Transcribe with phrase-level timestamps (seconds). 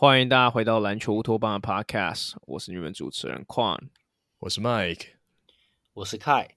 [0.00, 3.78] 欢迎大家回到篮球乌托邦的 Podcast，我是你们主持人 Quan，
[4.38, 5.08] 我是 Mike，
[5.92, 6.48] 我是 Kai。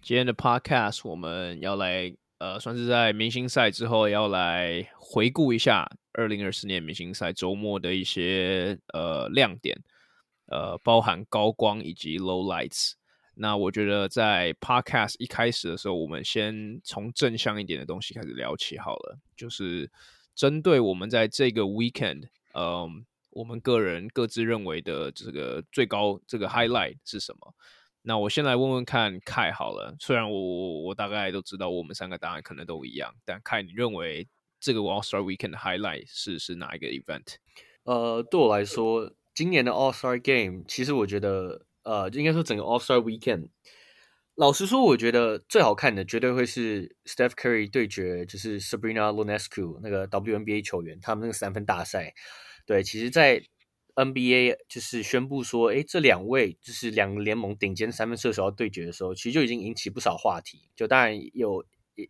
[0.00, 9.78] 今天的 Podcast 我们要来，呃，算是在明星赛之后要来回顾一下二零二四年明星赛周末的一些呃亮点，
[10.46, 12.92] 呃，包含高光以及 Low Lights。
[13.34, 19.90] 那我觉得在 Podcast 一开始的时候，我们先从正向一点的东西开始聊起好了，就是。
[20.34, 27.54] 针对我们在这个 weekend，嗯，我们个人各自认为的这个最高这个 highlight 是什么？
[28.02, 29.96] 那我先来问问看凯好了。
[29.98, 34.28] 虽然我我我大概都知道我们三个答案可能都一样，但凯你认为
[34.60, 37.36] 这个 All Star Weekend 的 highlight 是是哪一个 event？
[37.84, 43.48] 呃，对我来说，今年的 All Star Game 其实我觉得，呃，应该说整个 All Star Weekend。
[44.36, 52.12] 老实说，我觉得最好看的绝对会是 Steph Curry 对决，就是 Sabrina Ionescu 那个 WNBA 球员，他们那个三分大赛。
[52.66, 53.40] 对，其实，在
[53.94, 60.68] NBA 就是宣布说，诶，这两位就是两个联盟顶尖三分射手要对决的时候，其实就已经引起不少话题。
[60.74, 61.64] 就当然有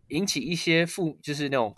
[0.09, 1.77] 引起一些负，就是那种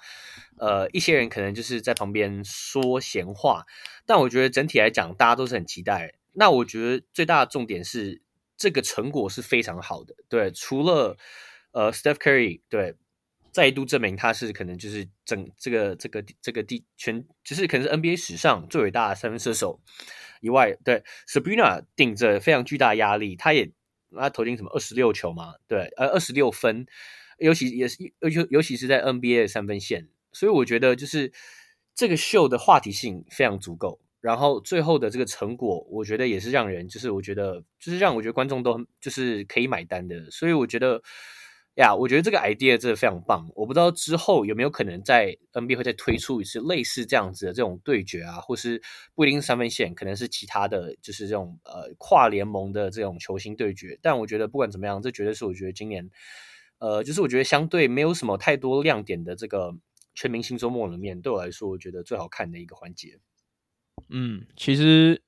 [0.60, 3.64] 呃，一些人可能就是在旁边说闲话。
[4.06, 6.14] 但我觉得整体来讲，大家都是很期待。
[6.34, 8.22] 那我觉得最大的重点是。
[8.56, 11.16] 这个成果是非常好的，对，除了
[11.72, 12.94] 呃，Steph Curry 对，
[13.52, 19.80] 再度证明他是可能就是整这个这个这个第全，就是可能是 NBA 史上最伟大的三分射手
[20.40, 23.70] 以外，对，Sabrina 顶着非常巨大压力，他也
[24.16, 26.86] 他投进什么二十六球嘛，对，呃，二十六分，
[27.38, 31.32] 尤其也是尤尤其是在 NBA 的三分线，所以我觉得就是
[31.94, 34.00] 这个秀的话题性非常足够。
[34.26, 40.28] 然后最后的这个成果，我觉得也是让人，就是我觉得，就是让我觉得观众都就是可以买单的。
[40.32, 41.00] 所以我觉得
[41.76, 43.48] 呀，我觉得这个 idea 真的非常棒。
[43.54, 48.82] 我不知道之后有没有可能在 NBA 会再推出一次类似这样子的这种对决啊，或是
[49.15, 53.97] 不一定三分线，可能是其他的就是这种呃跨联盟的这种球星对决。
[54.03, 56.10] 但我觉得不管怎么样，这绝对是我觉得今年
[56.78, 59.72] 呃，就是我觉得相对没有什么太多亮点的这个
[60.16, 63.20] 全明星周末里面，对我来说，我觉得最好看的一个环节。
[64.10, 65.20] 嗯，其实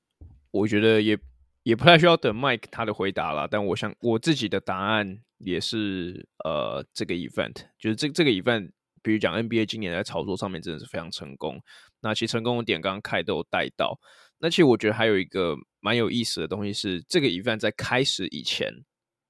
[0.51, 1.17] 我觉得也
[1.63, 8.71] 也不太需要等 Mike 他的回答了，但我想我自己的答案也是呃这个 event，就是这这个 event，
[9.01, 11.61] 比如讲 NBA 今年在炒作上面真的是非常成功。
[12.01, 13.99] 那其实成功的点刚刚开都有带到，
[14.39, 18.73] 那其实我觉得还有一个蛮有意思的东西是，这个 event 在开始以前，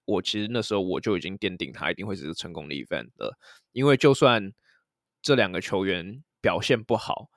[0.06, 3.36] 我其实那时候我就已经奠定它一定会是成功的 event 了，
[3.72, 4.54] 因为就算
[5.24, 7.30] 这两个球员表现不好。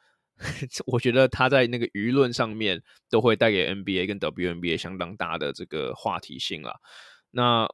[0.86, 6.74] 我觉得他在那个舆论上面都会带给 NBA 跟 WNBA 相当大的这个话题性啦。
[7.30, 7.68] 那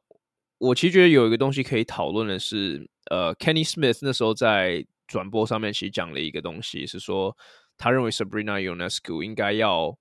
[0.59, 7.35] 我其实觉得有一个东西可以讨论的是，呃，Kenny Smith 那时候在转播上面其实讲了一个东西，是说
[7.77, 9.97] 他认为 Sabrina Ionescu 应该要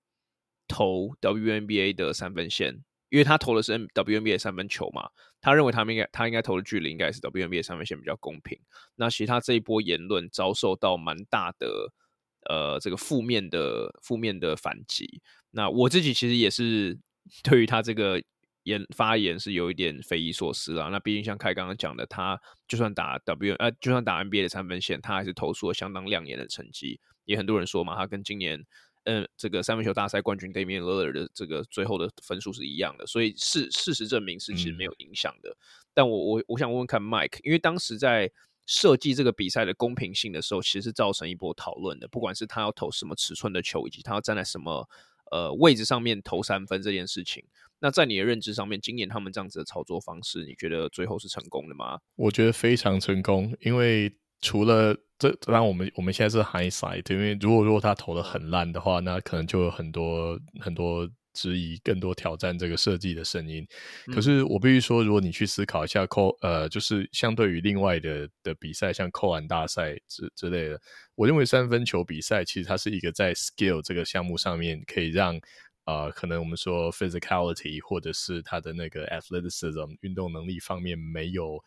[0.67, 5.09] 投 WNBA 的三分线，因为他投的是 WNBA 三分球嘛，
[5.41, 8.59] 他认为他们应该他应该投的距离应该是 WNBA 三分线比较公平。
[8.97, 11.93] 那其实他这一波言论遭受到蛮大的。
[12.49, 15.21] 呃，这个负面的负面的反击，
[15.51, 16.99] 那我自己其实也是
[17.43, 18.23] 对于他这个
[18.63, 20.89] 言发言是有一点匪夷所思啦。
[20.91, 26.99] 那毕竟像凯刚刚讲的，他就算打 W 呃，就算打 NBA 的三分线，他还是投出了相当亮眼的成绩。
[27.27, 28.59] 也很多人说嘛，他跟今年
[29.05, 35.51] 嗯、呃、这个三分球大赛冠军 Damian Lillard 的这个最后的分数是一样的，所以事事实证明是其实没有影响的。
[35.51, 35.57] 嗯、
[35.93, 38.33] 但我我我想问问看 Mike，因为当时在。
[38.69, 42.07] 设计这个比赛的公平性的时候，其实是造成一波讨论的。
[42.07, 44.87] 不管是他要投什么尺寸的球，以及他要站在什么
[45.31, 47.43] 呃位置上面投三分这件事情，
[47.79, 51.99] 那在你的认知上面，今年他们这样子的操作方式，你觉得最后是成功的吗？
[52.17, 63.67] 我觉得非常成功，因为除了这，当然我们我们现在是 hindsight，因为如果如果他投的很烂的话，那可能就有很多很多质疑、更多挑战这个设计的声音。
[64.07, 70.81] 嗯、可是我必须说，如果你去思考一下扣，呃，就是相对于另外的的比赛，像扣篮大赛之之类的，
[71.15, 75.41] 我认为三分球比赛其实它是一个在 skill 这个项目上面可以让。
[75.89, 81.59] 啊、呃，可能我们说 physicality 或者是他的那个 athleticism 运动能力方面没有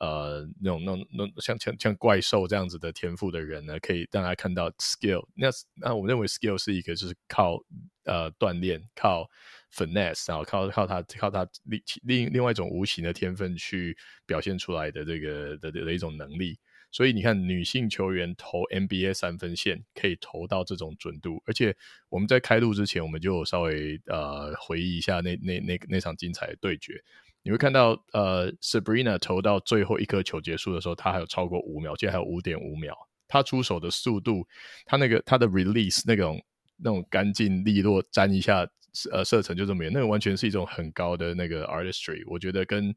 [0.00, 5.24] 呃那种那种那像像像怪兽这样子的天赋的人呢，可以让他看到 skill。
[5.36, 7.62] 那那我认为 skill 是一个就是靠
[8.10, 9.30] 呃锻炼、靠
[9.72, 13.96] finesse，然后靠靠他靠他另另另外一种无形的天分去
[14.26, 16.58] 表现出来的这个的的一种能力。
[16.92, 21.76] 所以你看，女性球员投 NBA 三分线可以投到这种准度，而且
[22.08, 27.00] 我们在开录之前，我们就稍微呃回忆一下那那那那场精彩的对决。
[27.42, 32.94] 你会看到，呃，Sabrina 投到最后一颗球结束的时候，她还有超过五秒，竟然还有五点五秒。
[33.28, 34.46] 她出手的速度，
[34.84, 36.42] 她那个她的 release 那种
[36.82, 38.68] 那种干净利落，沾一下。
[39.12, 42.24] 呃，射程就这么远，那个完全是一种很高的那个 artistry。
[42.26, 42.92] 我觉得跟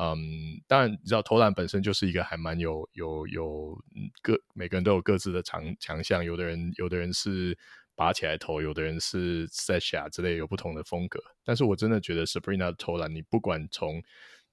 [0.00, 0.18] 嗯，
[0.66, 3.80] 当然你知道投篮本身就是一个还蛮有有有
[4.20, 7.56] 各每个人都有各自的长强项，有的人有的人是
[7.94, 11.22] 拔起来投，有的人是 set s h 之类有不同的风格。
[11.44, 14.02] 但是我真的觉得 Sabrina 的投篮，你不管从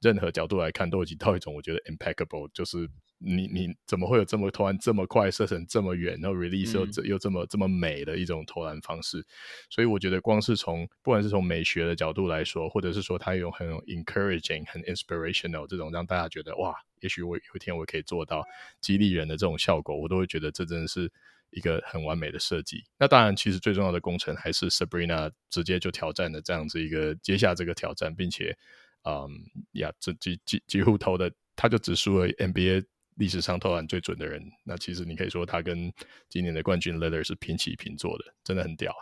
[0.01, 2.87] 任何角度来看，都已经到一种我觉得 impeccable，就是。
[3.17, 9.25] 你你怎么会有这么投篮这么快射程这么远，然后 release 又这、嗯、又这么这么美的一种投篮方式？
[9.69, 18.43] 所以我觉得光是从不管是从美学的角度来说，或者是说它有很有 encouraging、很 inspirational 这种让大家觉得哇，也许我有一天我可以做到
[18.81, 21.09] 激励人的这种效果，我都会觉得这真的是
[21.51, 22.83] 一个很完美的设计。
[22.99, 28.55] 那当然，其实最重要的工程还是 Sabrina 直接就挑战的这样子一个接下这个挑战，并且
[29.03, 29.29] 嗯
[29.73, 32.85] 呀，这几几几乎投的他就只输了 NBA。
[33.15, 35.91] 历史上投篮最准的人，那其实你可以说他跟
[36.29, 38.93] 今年的冠军 Lillard 是平起平坐的，真的很屌。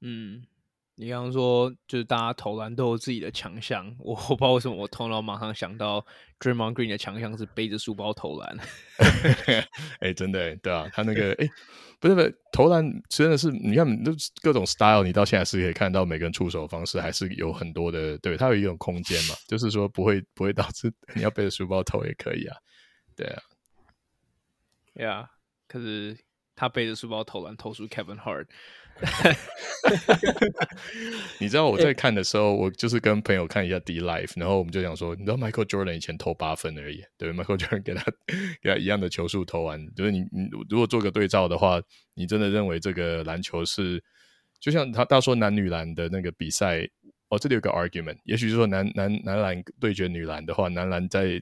[0.00, 0.42] 嗯，
[0.94, 6.04] 你刚刚说就是大家投篮都有自己的强项，我 我不知道为什么我头脑马上想到
[6.38, 8.56] Draymond Green 的强项是背着书包投篮。
[10.00, 11.50] 哎、欸，真的，对啊，他那个 哎、欸，
[11.98, 14.12] 不是不是投篮，真的是你看都
[14.42, 22.56] 各种 style，你到现在是可以看到每个人出手方式还是有很多的，对，他有一种空间嘛，就是说不会不会导致你要背着书包投也可以啊。
[23.20, 23.42] 对啊，
[24.94, 25.30] 呀，
[25.68, 26.16] 可是
[26.56, 28.46] 他背着书包投篮，投出 Kevin Hart。
[31.38, 38.02] 你知道我在看的时候，我就是跟朋友看一下 D Life，然后我们就想说，你知道 Michael Jordan 以前投八分而已，对，Michael Jordan 给他
[38.62, 41.78] 给他一样的球数投完，就是你你如果做个对照的话，
[42.14, 44.02] 你真的认为这个篮球是
[44.58, 46.88] 就像他他说男女篮的那个比赛，
[47.28, 51.40] 哦，这里有个 argument，也许是说男男男篮对决女篮的话，男篮在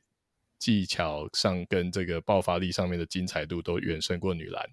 [0.58, 4.68] 技巧上跟这个爆发力上面的精彩度都远胜过女篮，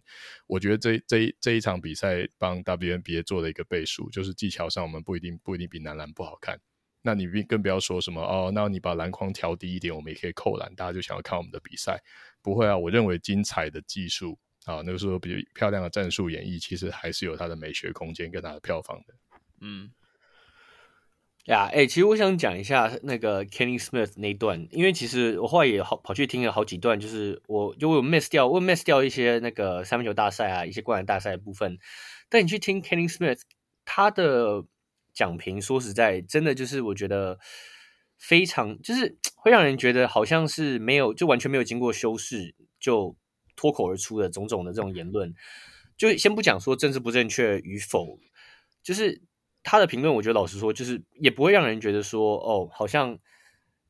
[0.47, 6.59] 我觉得这这这一场比赛帮 WNBA 做了一个背书，就是技巧上我们不一定不一定比男篮不好看。
[7.01, 12.01] 那你并更不要说什么哦，那你把篮筐调低一点，我们也可以扣篮，大家就想要看我们的比赛。
[12.41, 19.13] 不会啊，我认为精彩的技术啊，那个时候比较漂亮的战术演绎，其实还是有它的美学空间跟它的票房的。
[19.61, 19.91] 嗯。
[21.45, 31.77] 呀，哎，其实我想讲一下那个 Kenny Smith 那一段，因为其实我后来也好跑去听了好几段，就是我就我有 miss 掉，我 miss 掉一些那个三分球大赛啊，一些灌篮大赛的部分。
[32.29, 33.41] 但你去听 Kenny Smith
[33.85, 34.65] 他的
[35.13, 37.37] 讲评，说实在，真的就是我觉得
[38.17, 43.15] 非常，就是 会让人觉得好像是没有，就完全没有经过修饰就
[43.55, 45.35] 脱口而出的种种的这种言论。
[45.95, 48.19] 就先不讲说政治不正确与否，
[48.81, 49.21] 就是。
[49.67, 53.17] 他的评论，我觉得老实说，就是也不会让人觉得说，哦，好像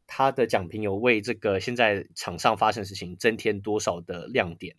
[0.08, 4.77] 他的讲评有为这个现在场上发生的事情增添多少的亮点。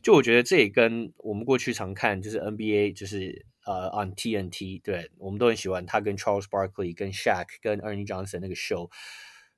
[0.00, 8.90] 就我觉得这也跟我们过去常看，就是 NBA，就是呃 on TNT，对，我们都很喜欢他跟 Charles Barkley、跟 Shaq、跟 Ernie Johnson 那个 show。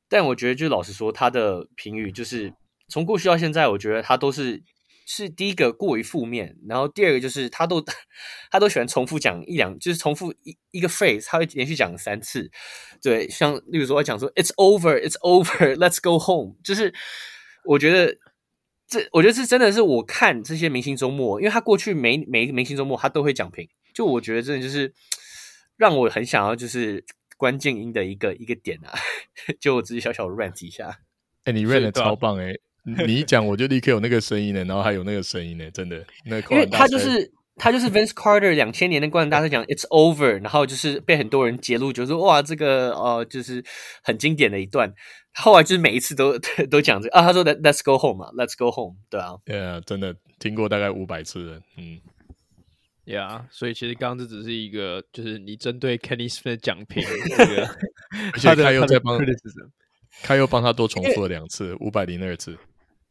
[0.09, 2.55] 但我觉得，就老实说，他的评语就是
[2.89, 4.63] 从过去到现在，我觉得他都是。
[5.07, 7.85] 是第一个过于负面，然后第二个就是他都
[8.51, 12.51] 他都喜欢重复讲一两，就是重复一一个 phrase，他会连续讲三次。
[13.03, 16.95] 对，像例如说，我讲说 "It's over, it's over, let's go home"，就是
[17.65, 18.17] 我觉得
[18.87, 24.95] 这，我觉得这真的是我看这些明星周末，因为他过去每每一个明星周末他都会讲评，就我觉得真的就是
[25.77, 27.05] 让我很想要就是
[27.37, 28.93] 关静音的一个一个点啊，
[29.61, 31.01] 就我自己小小的 rant 一下。
[31.45, 32.61] 哎、欸，你 rant 的超棒哎、欸！
[33.07, 36.05] 你一讲，我就立刻有那个声音呢，然后还有那个声音呢，真的。
[36.27, 43.65] 那个、因为他就是他就是 Vince Carter 两千年的灌篮大赛讲 It's over，然后就是被很多人揭露，就是说哇，这个呃就是
[44.03, 44.93] 很经典的一段。
[45.35, 46.39] 后来就是每一次都
[46.71, 52.01] 都讲这个啊，他说 Let's go home 嘛，Let's go home，对啊，对啊，真的听过大概五百次了，嗯。
[53.07, 57.03] Yeah，所以其实刚刚这只是一个，就是你针对 Kenny Smith 讲评
[57.37, 57.67] 这个，
[58.33, 59.21] 而且他又在帮，
[60.23, 62.57] 他又帮他多重复了两次，五百零二次。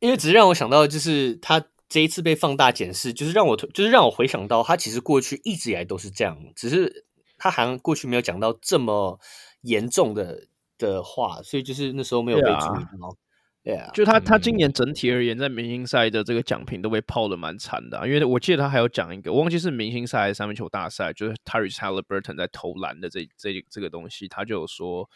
[0.04, 7.06] 因为只是让我想到，就是他这一次被放大检视，就是让我，就是让我回想到，他其实过去一直以来都是这样，只是
[7.38, 9.18] 他好像过去没有讲到这么
[9.62, 13.16] 严重的的话，所以就是那时候没有被注意到。
[13.64, 25.10] 对啊，就他他今年整体而言，在明星赛的这个奖品都被泡的蛮惨的，啊，因为我记得他还有讲一个，我忘记是明星赛还是三分球大赛，就是 Tyrese Haliburton 在投篮的这这这个东西，他就有说，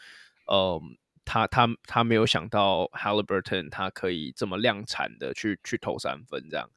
[0.50, 0.80] 嗯，
[1.28, 6.68] 他他他没有想到 Haliburton 他可以这么量产的去去投三分这样。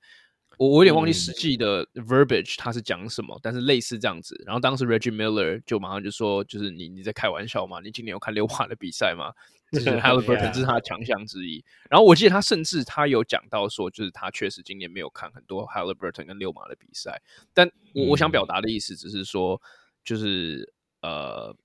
[0.58, 4.42] 我我有点忘记实际的 verbiage 他是讲什么，嗯，但是类似这样子。
[4.44, 7.80] 然后当时 Reggie Miller 就马上就说，就是你你在开玩笑吗？
[7.82, 9.32] 你今年有看六马的比赛吗？
[9.72, 11.64] 就是 Haliburton 这是他的强项之一。
[11.88, 17.22] 然后我记得他甚至他有讲到说，就是他确实今年没有看很多 Haliburton 跟六马的比赛。
[17.54, 19.62] 但我我想表达的意思只是说，
[20.04, 21.56] 就是呃，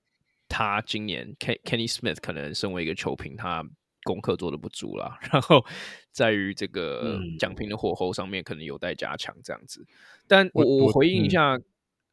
[0.48, 3.64] 他今年 Ken Kenny Smith 可能身为一个球评，他。
[4.04, 5.66] 功课做的不足啦， 然后
[6.12, 9.84] 在于这个奖评的火候上面可能有待加强这样子。
[10.28, 11.58] 但我我回应一下，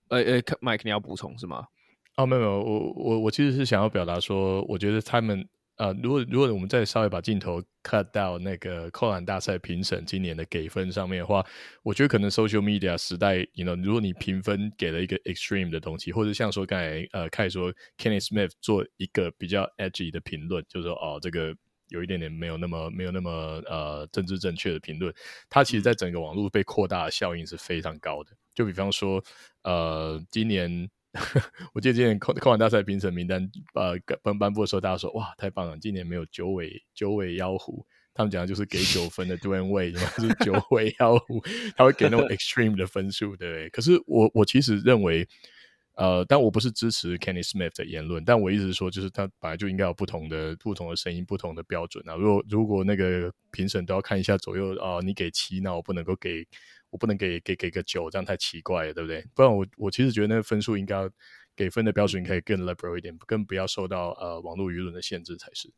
[0.08, 1.68] 呃呃，Mike 你要补充是吗？
[2.18, 11.46] 哦，没有没有，我我我其实是想要表达说，我觉得他们呃，如果如果我们再稍微把镜头 cut 到那个扣篮大赛评审今年的给分上面的话，
[11.84, 21.56] 我觉得可能 social media 时代，you know，如果你评分给了一个 extreme 的东西，或者像说刚才呃开始说 Kenny Smith 做一个比较 edgy 的评论，就是说哦这个。
[21.90, 25.14] 有一点点没有那么没有那么呃政治正确的评论，
[25.48, 28.32] 它其实在整个网络被扩大的效应是非常高的。
[28.56, 29.24] 就比方说，
[29.62, 30.90] 呃，今年
[31.74, 41.44] 我记得今年扣扣篮大赛评审名单呃颁颁布的时候，大家说哇太棒了，今年没有九尾九尾妖狐，他们讲的就是给九分的 Dwyane Wade 就是九 尾妖狐，
[41.76, 43.70] 他会给那种 extreme 的分数，对不对？
[43.70, 45.28] 可是我我其实认为。
[45.96, 52.16] 呃，但我不是支持 Kenny Smith 的言论，但我意思是说，就是他本来就应该有不同的、不同的声音、不同的标准啊。
[52.16, 56.44] 如果如果那个评审都要看一下左右啊、呃，你给七，那我不能够给，
[56.94, 59.26] 我不能给给给个九，这样太奇怪了，对不对？
[59.36, 61.10] 不然我我其实觉得那个分数应该
[61.56, 65.74] 给分的标准可以更 liberal 一点，更不要受到呃网络舆论的限制才是。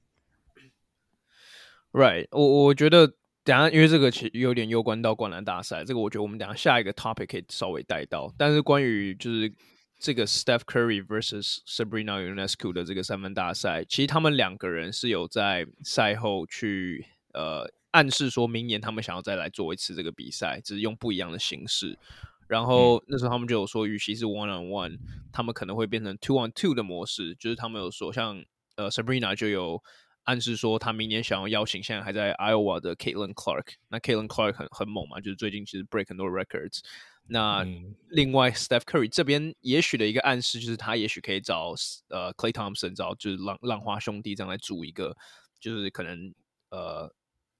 [1.91, 3.07] Right，我我觉得
[3.43, 9.51] 等下因为这个其实有点攸关到灌篮大赛，这个我觉得我们等下下一个 topic 可以稍微带到，但是关于就是。
[9.97, 21.97] 这个 Steph Curry versus Sabrina Ionescu 的这个三分大赛，其实他们两个人是有在赛后去呃暗示说，明年他们想要再来做一次这个比赛，只是用不一样的形式。
[22.45, 24.99] 然后那时候他们就有说，与其是 one on one，
[25.31, 27.33] 他们可能会变成 two on two 的模式。
[27.35, 28.43] 就是他们有说，像
[28.75, 29.81] 呃 Sabrina 就有
[30.25, 33.75] 暗示说，他明年想要邀请现在还在 Iowa 的 Caitlin Clark。
[33.87, 36.81] 那 Caitlin Clark 很很猛嘛，就是最近其实 break 很多 records。
[37.27, 37.65] 那
[38.09, 41.73] 另外，Steph Curry 这边也许的一个暗示就是，他也许可以找
[42.09, 45.17] 呃 Clay Thompson 找就是浪浪花兄弟这样来组一个，
[45.59, 46.31] 就是可能
[46.69, 47.11] 呃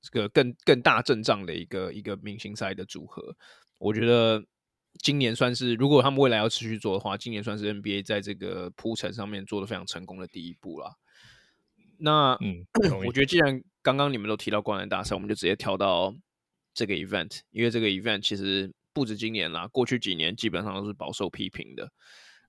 [0.06, 3.36] 这个更更大阵仗的一个一个明星赛的组合。
[3.80, 4.42] 我觉得
[5.00, 10.98] 今年算是，如果他们未来要持续做的话，今年算是 NBA 在这个铺陈上面做的非常成功的第一步了。
[11.98, 12.66] 那嗯，
[13.06, 16.16] 我觉得既然刚刚你们都提到灌篮大赛，我们就直接跳到
[16.74, 18.72] 这个 event，因为这个 event 其实。
[18.96, 21.92] 不止今年啦，过去几年基本上都是饱受批评的。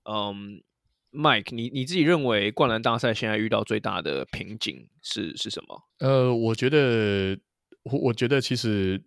[0.09, 0.63] 嗯
[1.11, 5.83] ，Mike，你你自己认为灌篮大赛现在遇到最大的瓶颈是是什么？
[5.99, 7.37] 呃，我觉得，
[7.91, 9.01] 我我觉得其实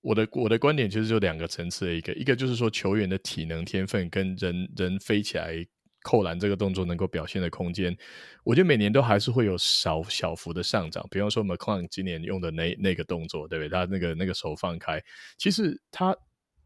[0.00, 5.54] 我的我的观点其实就两个层次的一个，一个就是说球员的体能天分跟人人飞起来
[6.02, 7.96] 扣篮这个动作能够表现的空间，
[8.44, 11.06] 我觉得每年都还是会有小小幅的上涨。
[11.10, 13.68] 比方说 McClung 今年用的那那个动作，对不对？
[13.68, 15.02] 他那个那个手放开，
[15.36, 16.16] 其实他。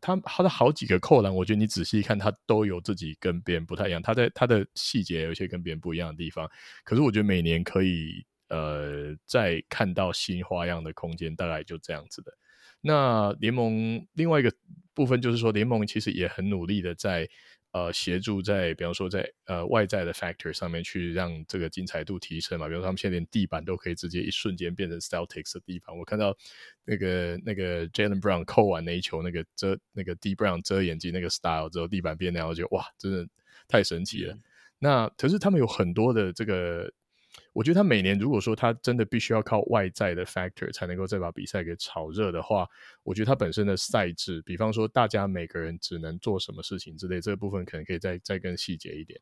[0.02, 4.00] 他他的好几个扣篮，我觉得你仔细看，他都有自己跟别人不太一样。
[4.00, 6.48] 他在他的细节有一些跟别人不一样的地方，
[6.84, 12.30] 可是我觉得每年可以呃再看到新花样的空间，大概就这样子的。
[12.82, 14.52] 那联盟另外一个
[14.92, 17.26] 部分就是说，联盟其实也很努力的在。
[17.72, 25.96] 呃，协助在比方说在呃外在的 factor 上面去让这个精彩度提升嘛，比如说他们现在连地板都可以直接一瞬间变成 Celtics 的地板。
[25.96, 26.36] 我看到
[26.84, 33.24] 那个那个 Jaylen Brown 扣完那一球，那个遮那个 D Brown 遮眼睛那个 style 之后，地板变那样，我觉得哇，真的
[33.68, 34.34] 太神奇了。
[34.34, 34.42] 嗯、
[34.80, 36.92] 那可是他们有很多的这个。
[37.52, 42.66] 我觉得他每年如果说他真的必须要靠外在的 factor 才能够再把比赛给炒热的话，
[43.02, 49.20] 我觉得他本身的赛制，比方说大家每个人只能做什么事情之类，这个部分可能可以再再更细节一点。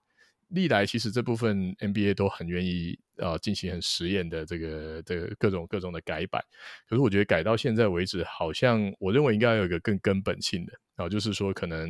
[0.49, 6.43] 历来其实这部分 NBA 都很愿意呃进行很实验的这个这个各种各种的改版，
[6.89, 11.87] 可是我觉得改到现在为止，好像我认为应该要有一个更根本性的，然后就是说可能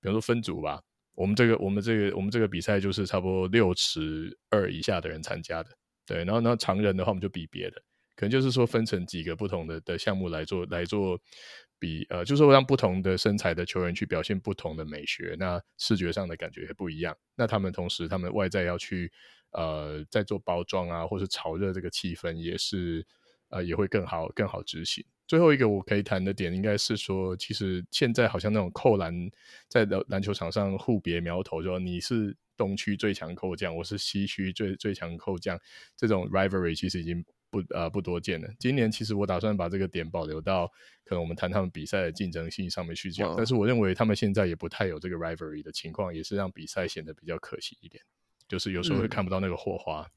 [0.00, 0.82] 比如说分组吧，
[1.14, 5.70] 我们这个我们这个我们这个比赛就是差不多六尺二以下的人参加的，
[6.06, 7.82] 对，然后然后长人的话我们就比别的，
[8.16, 11.20] 可能就是说分成几个不同的的项目来做来做
[11.78, 17.16] 比，呃，就是说让不同的身材的球员去表现不同的美学，那视觉上的感觉也不一样。
[17.36, 19.12] 那他们同时他们外在要去
[19.50, 23.06] 呃在做包装啊，或是炒热这个气氛，也是
[23.50, 25.04] 呃也会更好更好执行。
[25.32, 29.30] 最后一个我可以谈的点，应该是说，其实现在好像那种扣篮
[29.66, 35.58] 在篮篮球场上互别苗头，说你是东区最强扣将，我是西区最最强扣将，
[35.96, 38.48] 这种 rivalry 其实已经不呃不多见了。
[38.58, 40.70] 今年其实我打算把这个点保留到
[41.02, 48.04] 可能我们谈他们比赛的竞争性上面去讲，但是我认为他们现在也不太有这个 rivalry 的情况，也是让比赛显得比较可惜一点，
[48.46, 50.02] 就是有时候会看不到那个火花。
[50.02, 50.12] 嗯、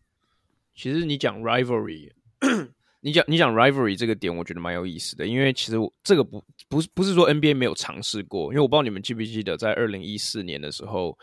[0.75, 2.12] 其实你讲 rivalry。
[3.05, 11.15] 你讲你讲 rivalry 这个点，我觉得蛮有意思的，因为其实我这个不不是不是说 NBA 没有尝试过，因为我不知道你们记不记得，在二零一四年的时候，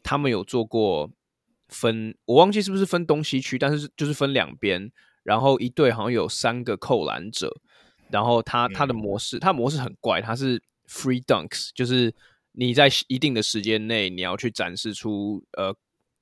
[0.00, 1.10] 他们有做过
[1.66, 4.88] 分，我忘记是不是分东西区，但是就是分两边，
[5.24, 7.52] 然后一队好像有三个扣篮者，
[8.12, 12.14] 然后他他的模式，他模式很怪，他是 free dunks，就是
[12.52, 15.74] 你在一定的时间内，你要去展示出呃，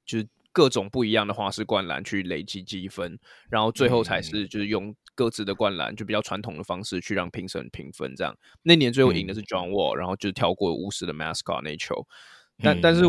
[0.06, 3.18] 就是各种不一样的花式灌篮去累积积分，
[3.50, 4.96] 然后最后才是就是用。
[5.14, 12.06] 各自的灌篮就比较传统的方式去让评审评分，这样那年最后赢的是 John Wall，、嗯、然后就跳过巫师的 Mascot 那球。
[12.62, 13.02] 但、嗯、但是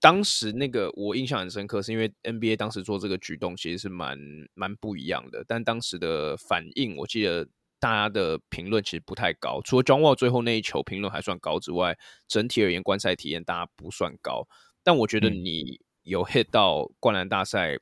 [0.00, 4.18] 当时那个我印象很深刻，是因为 NBA 当时做这个举动其实是蛮
[4.54, 5.42] 蛮不一样的。
[5.48, 11.96] 但当时的反应，我记得大家的评论其实不太高，除了 John Wall 最后那一球评论还算高之外，
[12.28, 14.46] 整体而言观赛体验大家不算高。
[14.82, 17.78] 但我觉得你有 hit 到灌篮大赛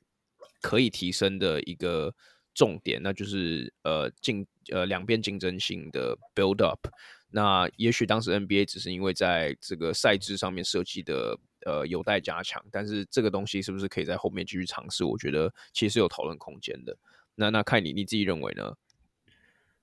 [0.60, 2.14] 可以提升的一个。
[2.58, 6.88] 重点，那就是呃竞呃两边竞争性的 build up。
[7.30, 15.04] 那也许当时 NBA 只是因为在这个赛制上面设计的呃有待加强，但是这个东西是不是可以在后面继续尝试？
[15.04, 16.96] 我觉得其实有讨论空间的。
[17.36, 18.74] 那那看你你自己认为呢？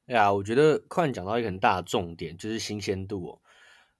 [0.07, 3.41] 哎呀，我觉得快讲到一个很大的重点，就是新鲜度哦。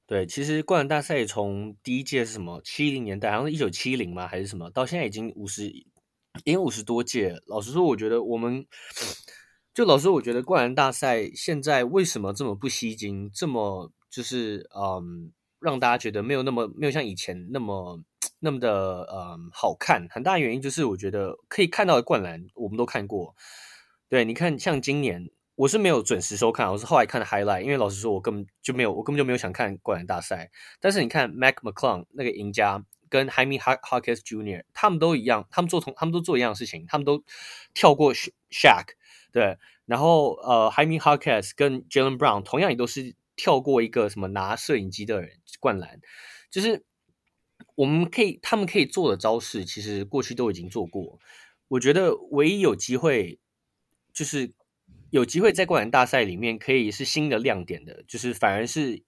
[0.05, 4.27] 对，其实灌篮大赛从第一届是什么七零年代，好像是一九七零吗？
[4.27, 4.69] 还是什么？
[4.71, 5.71] 到现在已经五十。
[6.43, 8.65] 已经五十多届，老实说，我觉得我们
[9.73, 18.01] 就老实说，我觉得灌篮大赛现在为什么这么不吸睛，这么就是嗯，让大家觉得没有那么没有像以前那么
[18.39, 20.07] 那么的嗯好看。
[20.09, 23.33] 很大原因就是我觉得可以看到的灌篮我们都看过。
[24.09, 30.51] 对，你看像今年我是没有准时收看，我是后来看的 highlight，因为老实说，我根本就没有我根本就没有想看灌篮大赛。
[30.79, 32.85] 但是你看 Mac McClung 那个赢家。
[33.15, 34.65] 跟 Jaime Jaquez Jr.
[34.73, 37.23] 他们都一样，他们做同，他们都做一样的事情，他们都
[37.73, 38.87] 跳过 Shaq，
[39.31, 46.01] 对，然后呃，Jaime Jaquez 跟 Jalen Brown 同样也都是跳过一个什么拿摄影机的人灌篮，
[46.51, 46.83] 就是
[47.75, 51.17] 我们可以，他们可以做的招式，其实过去都已经做过。
[51.69, 53.39] 我觉得唯一有机会，
[54.11, 54.51] 就是
[55.09, 59.03] 有机会在灌篮大赛里面可以是新的亮点的，就是反而是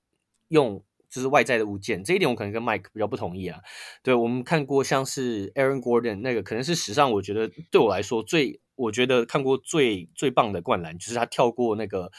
[0.47, 0.81] 用。
[1.09, 3.59] 就是外在的物件，这一点我可能跟 Mike 比较不同意啊。
[4.03, 12.11] 对，我们看过像是 Aaron Gordon 那个，可能是史上我觉得对我来说最，我觉得看过最最棒的灌篮，就是他跳过那个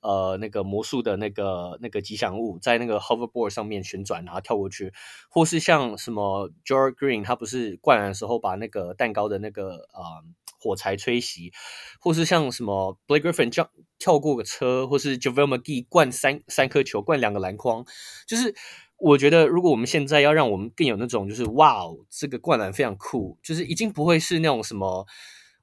[0.00, 4.92] 呃那个魔术的那个那个吉祥物，在那个 Hoverboard 上面旋转，然后跳过去，
[5.28, 10.22] 或是像什么 Gerald Green，他不是灌篮的时候把那个蛋糕的那个啊。
[10.58, 11.52] 火柴吹袭，
[12.00, 17.84] 或是像什么 Blake Griffin 跳跳过个车，或是 JaVale McGee 灌三三颗球，灌两个篮筐，
[18.26, 18.54] 就是
[18.96, 25.06] 我觉得如果我们现在要让我们更有那种就是哇哦，这个灌篮非常酷，就是已经不会是那种什么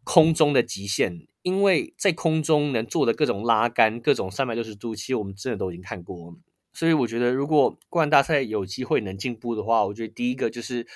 [0.03, 6.37] 空中的极限，因为在空中能做的各种拉杆、各种三百六十度，其实我们真的都已经看过。
[6.73, 10.87] 所以我觉得如果灌篮大赛有机会能进步的话，我觉得第一个就是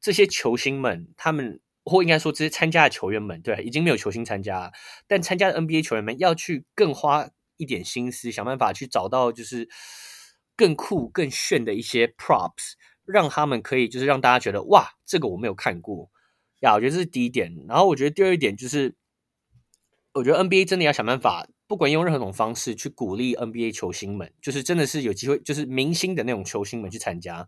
[0.00, 1.60] 这些球星们他们。
[1.84, 4.72] 或应该说，这些参加的球员们，对，已经没有球星参加，
[5.06, 9.68] 但参加的 NBA 球员们要去更花一点心思，想办法去找到就是
[10.56, 12.72] 更酷、更炫的一些 props，
[13.04, 16.10] 让他们可以就是让大家觉得哇，这个我没有看过
[16.60, 16.74] 呀。
[16.74, 17.54] 我觉得这是第一点。
[17.68, 18.94] 然后我觉得第二点就是，
[20.14, 27.46] 我觉得 NBA 真的要想办法，不管用任何种方式去鼓励 NBA 球星们，就是真的是有机会，就是明星的那种球星们去参加。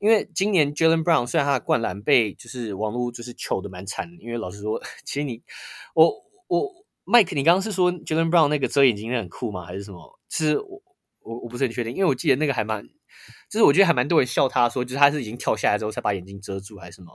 [0.00, 5.42] 因为今年 Jaylen Brown 虽然他的灌篮被就是网络就是糗的蛮惨的，因为老实说， 其实你
[5.94, 6.12] 我
[6.48, 6.70] 我
[7.04, 9.64] Mike，你刚刚是说 Jaylen Brown 那个遮眼睛那很酷吗？
[9.64, 10.18] 还是什么？
[10.30, 10.82] 是我
[11.20, 12.86] 我我不是很确定，因为我记得那个还蛮，
[13.48, 17.12] 就是我觉得还蛮多人笑他说，就是他是已经跳下来之后才把眼睛遮住还是什么？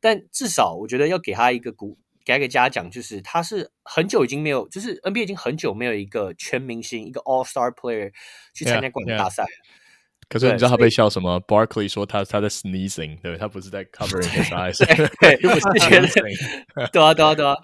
[0.00, 8.12] 但至少我觉得要给他一个鼓，给他一个嘉奖，就是他是很久已经没有，就是 NBA 已经很久没有一个全明星一个 All Star Player
[8.52, 9.48] 去参加冠军大赛了。
[9.48, 9.87] Yeah, yeah.
[10.28, 14.76] 可是你知道他被笑什么？Barkley 说他他在 sneezing，对，他不是在 covering his eyes，
[15.20, 17.56] 对， 不是觉得， 对啊，对啊，对啊，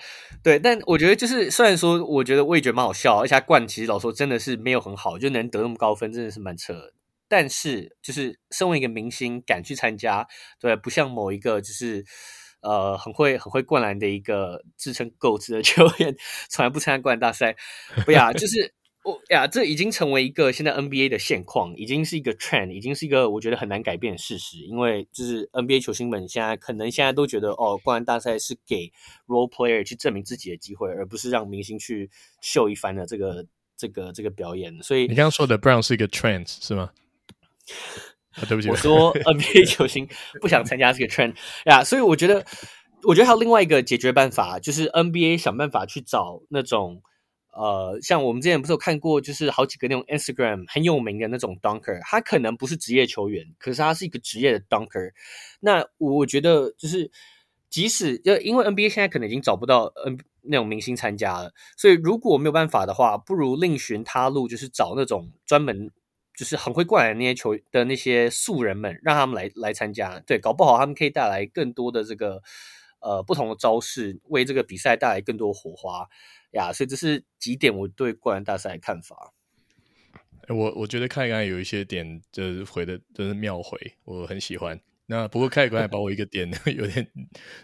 [0.43, 0.59] 对。
[0.59, 6.95] 但我觉得就是，虽然说，我觉得我也觉得蛮好笑，而且他冠其实老说真的是没有很好，就能得那么高分，真的是蛮扯的。
[7.29, 10.27] 但是就是身为一个明星，敢去参加，
[10.59, 12.03] 对，不像某一个就是
[12.63, 16.17] 呃很会很会灌篮的一个自称 GOAT 的球员，
[16.49, 17.55] 从来不参加灌篮大赛，
[18.07, 18.73] 不呀，就是。
[19.05, 24.57] 哦呀，这已经成为一个现在 NBA 的现况，已经是一个 trend，已经是一个我觉得很难改变的事实。
[24.65, 28.91] 因为就是 NBA 球星们现在可能现在都觉得，哦，灌篮大赛是给
[29.27, 33.45] role player 去证明自己的机会，而不是让明星去秀一番的这个
[33.77, 34.83] 这个这个表演。
[34.83, 36.91] 所以你刚刚说的 Brown 是一个 trend 是吗？
[38.31, 40.09] 啊，对不起，我说 NBA 球星
[40.41, 41.35] 不想参加这个 trend
[41.67, 41.85] 呀。
[41.85, 42.43] 所以我觉得，
[43.03, 47.03] 我觉得还有另外一个解决办法，就是 NBA 想办法去找那种。
[47.57, 55.13] 呃，像我们之前不是有看过，就是好几个那种 Instagram 很有名的那种 Dunker，他可能不是职业球员，可是他是一个职业的 Dunker。
[55.61, 57.11] 那我觉得就是，
[57.71, 65.91] 即使要因为 NBA 现在可能已经找不到 N 那种明星参加了，所以如果没有办法的话，不如另寻他路，就是找那种专门
[66.37, 70.19] 就是很会灌篮那些球的那些素人们，让他们来来参加。
[70.27, 72.43] 对，搞不好他们可以带来更多的这个
[73.01, 76.09] 呃不同的招式，为这个比赛带来更多火花。
[76.55, 79.33] 呀，所以这是几点我对灌篮大赛的看法。
[80.49, 84.79] 我我觉得凯刚有一些点就是回的真是妙回，我很喜欢。
[85.07, 87.07] 那不过凯刚还把我一个点 有点，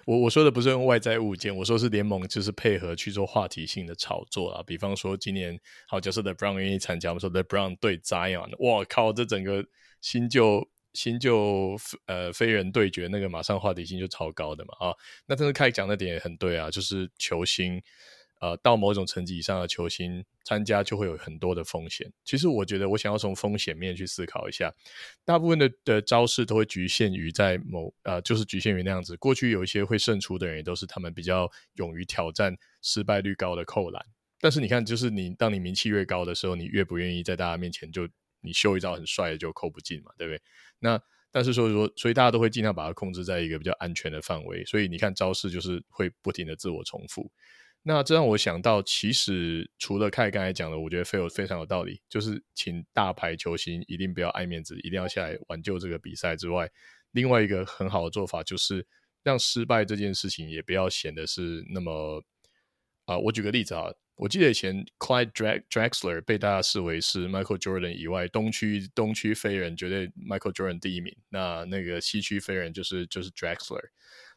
[0.07, 4.62] 我我说的不是用外在物件，我说是联盟就是配合去做话题性的炒作啊。
[4.66, 9.64] 比方说今年好，假设 LeBron 愿意参加，我们说 The Brown 对 Zion，哇靠，这整个
[10.00, 11.76] 新旧新旧
[12.07, 14.94] 呃飞人对决，那个马上话题性就超高的嘛啊。
[15.26, 17.83] 那真的凯讲的点也很对啊，就是球星。
[18.40, 22.11] 呃，到某种层级以上的球星参加就会有很多的风险。
[22.24, 24.74] 其实我觉得，我想要从风险面去思考一下。
[25.24, 29.14] 大部分的的招式都会局限于在某呃，就是局限于那样子。
[29.18, 34.05] 过去有一些会胜出的人，也都是他们比较勇于挑战失败率高的扣篮。
[34.40, 38.09] 但是你看，就是你当你名气越高的时候，你越不愿意在大家面前就
[38.40, 40.40] 你秀一招很帅的就扣不进嘛，对不对？
[40.79, 40.98] 那
[41.31, 44.64] 但是说说，所以大家都会尽量把它控制在一个比较安全的范围。
[44.64, 47.31] 所以你看招式就是会不停的自我重复。
[47.82, 56.70] 那这让我想到，其实除了凯刚才讲的，我觉得非有非常有道理，就是请大牌球星一定不要爱面子，一定要下来挽救这个比赛之外，
[57.12, 58.86] 另外一个很好的做法就是
[59.22, 62.22] 让失败这件事情也不要显得是那么
[63.06, 65.32] 啊、我举个例子啊，我记得以前 Clyde
[65.68, 73.88] Drexler 被大家视为是 Michael Jordan 以外东区东区飞人绝对 Michael Jordan 第一名，那那个西区飞人就是就是 Drexler。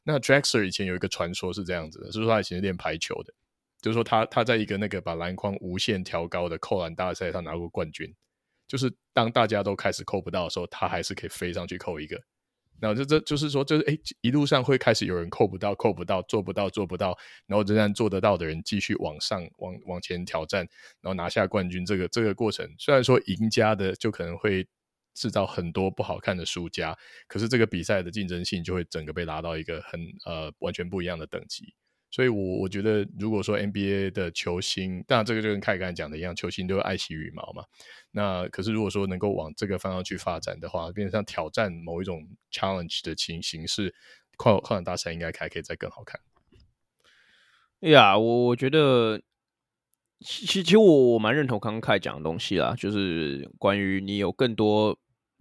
[0.06, 3.34] 那 Drexler 以前有一个传说是这样子的，就是说他以前是练排球的，
[3.82, 8.14] 就是说他他在一个那个把篮筐无限调高的扣篮大赛上拿过冠军，
[8.68, 12.22] 就是当大家都开始扣不到的时候，他还是可以飞上去扣一个。
[12.82, 20.68] 然后这这就是说，就是哎，一路上会开始有人扣不到，扣不到，做不到，做不到，然后仍然做得到的人继续往上往往前挑战，
[21.00, 21.86] 然后拿下冠军。
[21.86, 24.68] 这个这个过程虽然说赢家的就可能会。
[25.14, 26.98] 制造很多不好看的输家，
[27.28, 31.74] 可是这个比赛的竞争性就会整个被拉到一个很呃完全不一样的等级。
[32.12, 37.64] 所以我，我觉得如果说 NBA 的球星，当然这个就跟凯刚讲的一样，球星都爱惜羽毛嘛。
[38.12, 43.96] 那可是如果说能够往这个方向去发展的话，变成像挑战某一种 challenge 的形形式，
[44.38, 46.22] 跨跨栏大赛应该还可以再更好看。
[47.82, 49.22] 哎呀，我我觉得。
[50.24, 54.98] 其其实我我蛮认同刚刚凯讲的东西啦，就是关于你有更多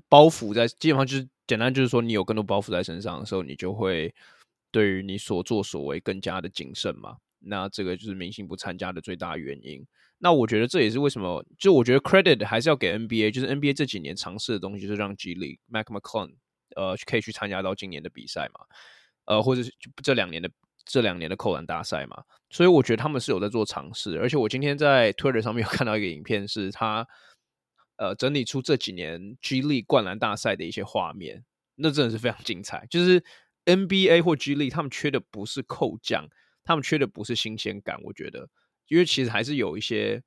[0.09, 4.15] 包袱在，基本上就是简单就是说，你有更多包袱在身上的时候，你就会
[4.71, 7.17] 对于你所作所为更加的谨慎嘛。
[7.39, 9.85] 那这个就是明星不参加的最大原因。
[10.19, 16.35] 那我觉得这也是为什么，就我觉得 credit 还是要给 NBA，就是 NBA 这几年尝试的东西，就是让 G League Mac McClung
[16.77, 18.61] 呃可以去参加到今年的比赛嘛，
[19.25, 20.51] 呃，或者是这两年的。
[20.85, 27.07] 这两年的扣篮大赛嘛，所以我觉得他们是有在做尝试，而且我今天在 Twitter 上面有看到一个影片，是他
[27.97, 31.45] 呃整理出这几年 G 力灌篮大赛的一些画面，
[31.77, 32.87] 那真的是非常精彩。
[32.91, 33.23] 就是
[33.65, 36.27] NBA 或 G 力他们缺的不是扣将，
[36.65, 38.49] 他们缺的不是新鲜感，我觉得，
[38.89, 40.23] 因为其实还是有一些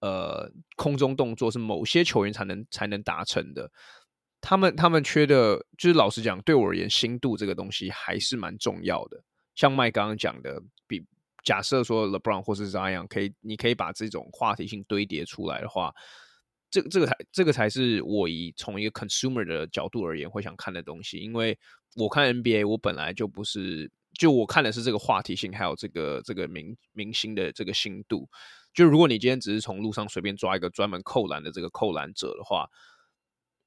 [0.00, 3.70] 呃空中动作是某些球员才能才能达成的。
[4.40, 9.22] 他们他们缺的，就是老实讲，对我而言，心度这个东西还是蛮重要的。
[9.54, 11.04] 像麦刚刚讲的，比
[11.42, 15.92] 假设说 LeBron 或是 Zion 可以，你可以把这种话题性堆叠出来的话，
[16.70, 21.18] 这这个才这个才是我以从一个 consumer 的角度而言会想看的东西。
[21.18, 21.58] 因为
[21.96, 28.28] 我看 NBA，我本来就不是，就我看的是这个话题性，还有这个这个明明星的这个新度。
[28.72, 32.68] 就如果你今天只是从路上随便抓一个专门扣篮的这个扣篮者的话，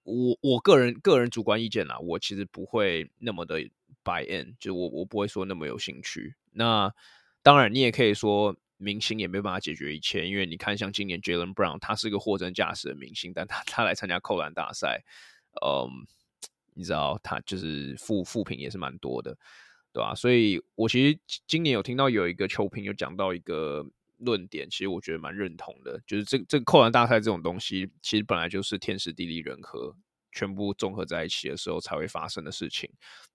[0.03, 3.59] 我我个人个人主观意见啦，我其实不会那么的
[4.03, 6.35] buy in，就我我不会说那么有兴趣。
[6.51, 6.93] 那
[7.41, 15.03] 当然，你也可以说明星也没办法解决一切，因为你看，像今年 Jalen Brown，他是一个货真价实的明星，但他他来参加扣篮大赛，
[15.65, 16.05] 嗯，
[16.73, 19.37] 你知道他就是负负评也是蛮多的，
[19.91, 20.15] 对吧、啊？
[20.15, 23.85] 所以我其实今年有听到有一个球评有讲到一个。
[24.19, 29.93] 论点其实我觉得蛮认同的，就是这这个扣篮大赛这种东西，其实本来就是天时地利人和
[30.33, 32.89] 全部综合在一起的时候才会发生的事情。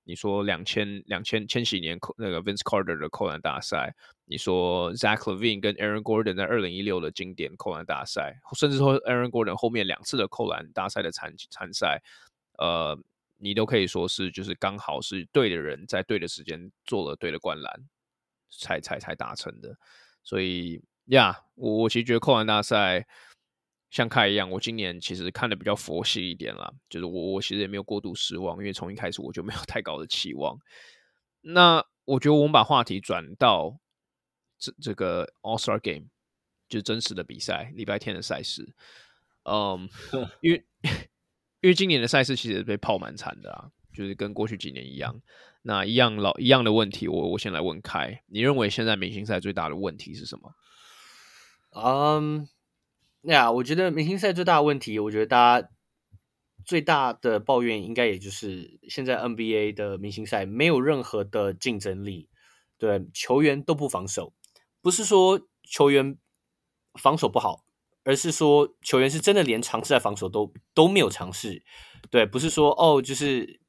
[0.05, 12.03] 你说两千两千千禧年那个 Vince Carter 的扣篮大赛，你说 Zach Levine 跟 Aaron Gordon 在二零一六的经典扣篮大赛，甚至说 Aaron Gordon 后面两次的扣篮大赛的参参赛，
[12.59, 12.99] 呃，
[13.37, 17.89] 你都可以说是就是刚好是对的人在对的时间做了对的灌篮，
[18.51, 19.77] 才才才达成的。
[20.25, 23.07] 所以呀，我我其实觉得扣篮大赛
[23.91, 30.59] 像凯一样，我今年其实看的比较佛系一点啦，就是我我其实也没有过度失望，因为从一开始我就没有 太高的期望。
[31.41, 33.79] 那我觉得我们把话题转到
[34.59, 36.09] 这这个 All Star Game，
[36.69, 38.75] 就是真实的比赛，礼拜天的赛事。
[39.45, 39.89] 嗯，
[40.43, 40.65] 因为
[41.61, 45.21] 因为今年的赛事其实被泡蛮惨的啊，就是跟过去几年一样。
[45.63, 50.55] 那一样老一样的问题，我我先来问开，你认为现在明星赛最大的问题是什么？
[51.73, 52.49] 嗯，
[53.21, 55.69] 那，我觉得明星赛最大的问题，我觉得大家
[56.65, 62.29] 最大的抱怨应该也就是现在 NBA 的明星赛没有任何的竞争力，
[62.79, 64.33] 对，球员都不防守，
[64.81, 66.17] 不是说球员
[66.95, 67.65] 防守不好，
[68.05, 71.63] 而是说球员是真的连尝试在防守都都没有尝试，
[72.11, 73.61] 对，不是说哦，就是。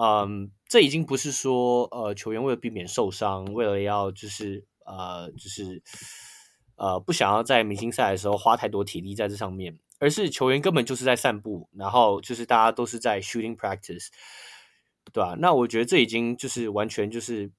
[0.00, 5.82] 嗯，这已经不是说呃球员为了避免受伤，为了要就是呃就是
[6.78, 14.06] 呃不想要在明星赛的时候花太多体力在这上面，而是球员根本就是在散步，然后就是大家都是在 shooting practice，
[15.12, 15.36] 对吧？
[15.38, 17.50] 那我觉得这已经就是完全就是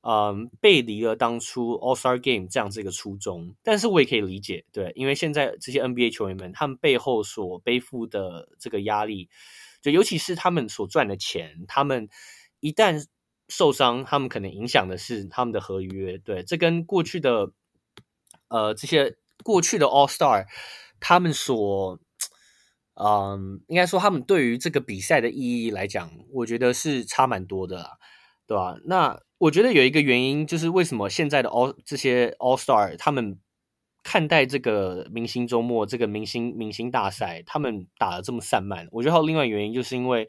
[0.00, 3.54] 嗯背离了当初 All Star Game 这样子一个初衷。
[3.62, 9.28] 但是我也可以理解，对，因为现在这些 NBA 球员们他们背后所背负的这个压力。
[9.82, 12.08] 就尤其是他们所赚的钱，他们
[12.58, 13.04] 一旦
[13.48, 16.18] 受伤，他们可能影响的是他们的合约。
[16.18, 17.52] 对，这跟过去的
[18.48, 20.46] 呃这些过去的 All Star，
[21.00, 21.98] 他们所
[22.94, 27.98] 嗯、应该说他们对于这个比赛的意义来讲，我觉得是差蛮多的啦，
[28.46, 28.76] 对吧？
[28.84, 33.38] 那我觉得有一个原因就是为什么现在的 All 这些 All Star 他们。
[34.08, 40.28] 看待这个明星周末，这个明星明星大赛，他们打得这么散漫，我觉得还有另外原因，就是因为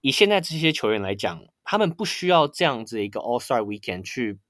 [0.00, 4.40] 以现在这些球员来讲，他们不需要这样子一个 All Star Weekend 去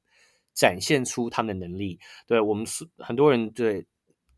[0.54, 1.98] 展现出他们的能力。
[2.26, 3.86] 对，我们是很多人对。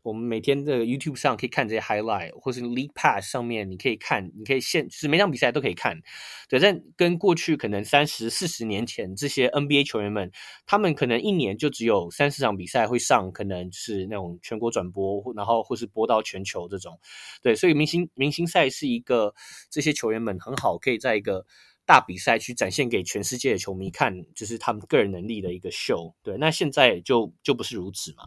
[0.05, 5.99] 我们每天的 YouTube 上可以看这些 highlight，或是 League Pass 上面你可以看，你可以现就是每场比赛都可以看。
[6.47, 10.31] 对，但跟过去可能三十四十年前这些 NBA 球员们，
[10.67, 16.99] 他们可能一年就只有三四场比赛会上，可能是那种全国转播，然后或是播到全球这种。
[17.41, 19.33] 对，所以明星明星赛是一个
[19.71, 21.47] 这些球员们很好可以在一个
[21.85, 26.15] 大比赛去展现给全世界的球迷看，就是他们个人能力的一个秀。
[26.23, 28.23] 对，那现在就就不是如此嘛。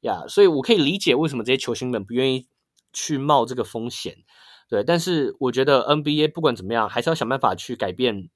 [0.00, 2.46] 呀所以我可以理解为什么这些球星们不愿意
[2.92, 4.18] 去冒这个风险，
[4.68, 4.84] 对。
[4.84, 8.28] 但是我觉得 NBA 不管怎么样，还是要想办法去改变，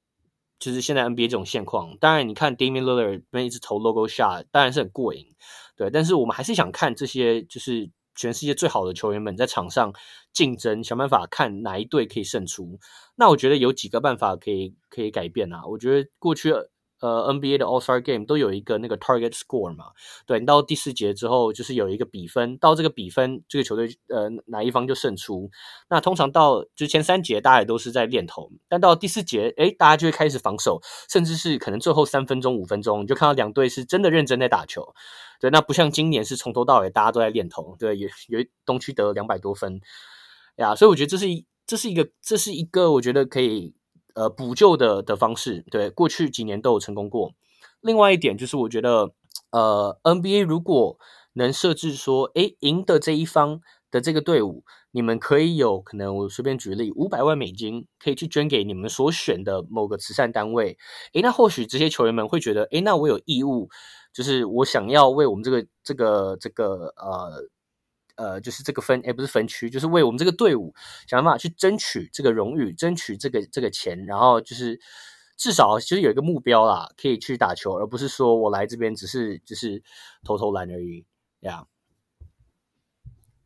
[0.59, 1.97] 就是现在 NBA 这种现况。
[1.99, 5.27] 当然，你看 Damian Lillard 那一直投 logo shot，当然是很过瘾，
[5.77, 5.91] 对。
[5.91, 9.93] 但是我们还是想看这些就是全世界最好的球员们在场上
[10.33, 12.79] 竞争，想办法看哪一队可以胜出。
[13.17, 15.65] 那我觉得有几个办法可以可以改变啊。
[15.67, 16.53] 我觉得过去。
[17.01, 19.93] 呃，NBA 的 All Star Game 都有一个那个 Target Score 嘛，
[20.27, 25.49] 对，你到第四节之后，就是有一个比分，到这个比分，这个球队呃哪一方就胜出。
[25.89, 34.95] 那通常到就前三节大家也都是在练投，但到第四节，诶，大家就会开始防守，甚至是可能最后三分钟、五分钟，你就看到两队是真的认真在打球。
[35.41, 39.81] 对，那不像今年是从头到尾大家都在练投，对，有有东区得两百多分
[40.57, 43.78] 呀，所以我觉得这是一这是一个这是一个我觉得可以。
[44.19, 47.35] 呃，补救的的方式，对，过去几年都有成功过。
[47.81, 49.13] 另外一点就是，我觉得，
[49.53, 50.99] 呃，NBA 如果
[51.35, 53.61] 能设置说，诶，赢的这一方
[53.93, 60.77] 的这个队伍，你们可以有可能，我随便举例，五百万美金可以去捐给你们所选的某个慈善单位。
[61.13, 63.69] 诶，那或许这些球员们会觉得，诶，那我有义务，
[64.13, 67.49] 就是我想要为我们这个这个这个呃。
[68.19, 70.75] 呃，就是这个分，哎，不是分区，就是为我们这个队伍
[71.07, 74.79] 想办法去争取这个荣誉，争取这个这个钱，然后就是
[75.37, 79.81] 至少其实有一个目标啦，可以去打球，而不是说我来这边只是就是
[80.25, 81.07] 投投篮而已，
[81.41, 81.65] 呀。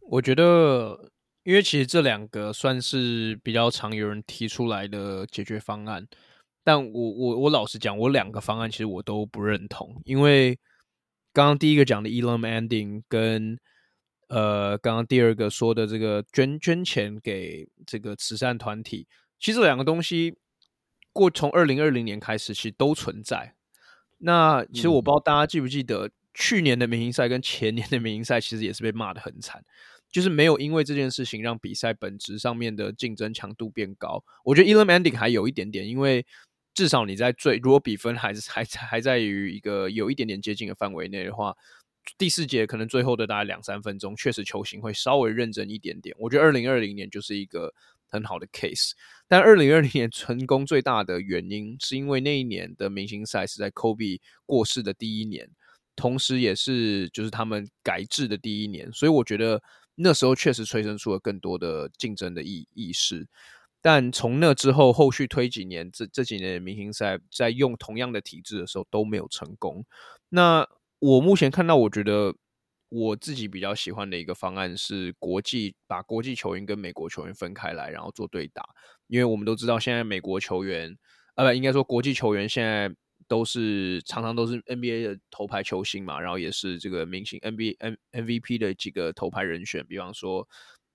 [0.01, 1.11] 我觉得
[1.43, 6.07] 因为其实这两个算是比较常有人提出来的解决方案，
[6.65, 10.59] 但我我我老实讲，我两个方案其实我都不认同，因为
[11.33, 13.59] 刚刚第一个讲的 Elam ending 跟
[14.33, 19.07] 呃刚刚第二个说的这个捐捐钱给这个慈善团体，
[19.39, 20.39] 其实这两个东西
[21.13, 23.55] 过从二零二零年开始其实都存在。
[24.19, 29.63] 那其实我不知道大家记不记得，嗯、去年的明星赛跟前年的明星赛其实也是被骂的很惨。
[30.11, 34.23] 就是没有因为这件事情让比赛本质上面的竞争强度变高。
[34.45, 36.25] 我觉得 Elam Ending 还有一点点，因为
[36.75, 41.55] 至少你在最如果比分还是还还在于一个有一点点接近的范围内的话，
[42.19, 46.15] 第四节可能最后的大概两三分钟，确实球形会稍微认真一点点。
[46.19, 47.73] 我觉得二零二零年就是一个
[48.09, 48.93] 很好的 case，
[49.29, 55.49] 但二零二零年成功最大的原因是因为那一年的明星赛是在 Kobe 过世的第一年，
[55.97, 59.63] 同时也是就是他们改制的第一年，所以我觉得。
[59.95, 63.29] 那时候确实催生出了更多的竞争的意意识，
[63.83, 69.85] 但从那之后，后续推几年，这这几年的明星赛在用同样的体制的时候都没有成功。
[70.31, 70.67] 那
[71.03, 72.33] 我目前看到，我觉得
[72.89, 78.63] 我自己比较喜欢的一个方案是国际把国际球员跟美国球员分开来，然后做对打，
[79.09, 80.97] 因为我们都知道现在美国球员，
[81.35, 82.95] 呃，不，应该说国际球员现在。
[83.29, 90.47] 都是常常都是 NBA 的头牌球星嘛，然后也是这个明星 NBA M MVP 的几个头牌人选，比方说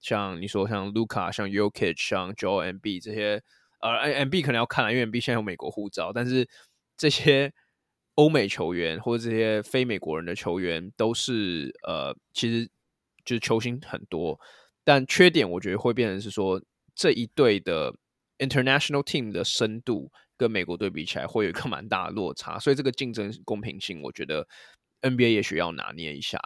[0.02, 3.42] 像你说像 Luka、像 Jokic、像 Joel m b 这些，
[3.80, 6.48] 呃，M B 可能要看了，因为 M B 现在有美国护照，但是
[6.96, 7.52] 这些
[8.18, 12.70] 欧美球员或者这些非美国人的球员都是呃，其实
[13.26, 14.40] 就是球星很多，
[14.84, 16.62] 但缺点我觉得会变成是说
[16.94, 17.94] 这一队的
[18.38, 20.12] International Team 的深度。
[20.40, 24.48] 跟美国队比起来，会有一个 蛮大的落差，所以这个竞争公平性，我觉得
[25.02, 26.40] NBA 也许要拿捏一下。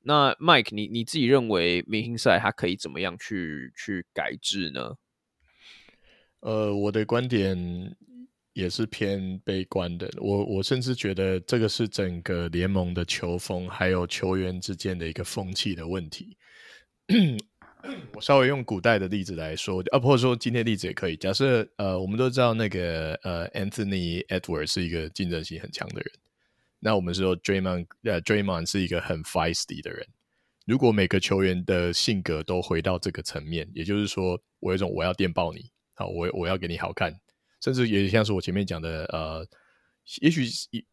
[0.00, 4.94] 那 Mike，你你自己认为明星赛它可以怎么样去去改制呢？
[6.40, 7.94] 呃，我的观点
[8.56, 10.10] 也是偏悲观的。
[10.16, 16.34] 我我甚至觉得这个是整个联盟的球风，还有球员之间的一个风气的问题。
[18.14, 21.16] 我稍微用古代的例子来说，啊，或者说今天例子也可以。
[21.18, 26.10] 假设呃，我们都知道那个呃，Anthony Edwards 是一个竞争性很强的人。
[26.80, 30.06] 那我们说 Draymond 呃，Draymond 是一个很 feisty 的人。
[30.64, 37.14] 如果每个球员的性格都回到这个层面，也就是说，我有一种我要电爆你，好，我我要给你好看，
[37.60, 39.46] 甚至也像是我前面讲的，呃，
[40.20, 40.46] 也许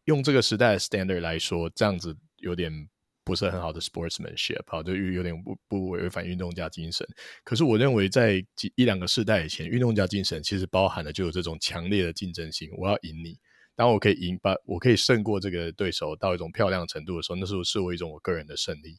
[0.04, 2.88] 用这个时代的 standard 来说，这样子有点。
[3.26, 7.08] 不是很好的 sportsmanship，好，就有点不不违反运动家精神。
[7.42, 12.68] 可是我认为，在几一两个世代以前，运动家精神其实包含了就有这种强烈的竞争性。
[12.76, 13.38] 我要赢你，
[13.74, 18.98] 当我可以赢，把我可以胜过这个对手到一种漂亮程度的时候，那时候视为一种我个人的胜利。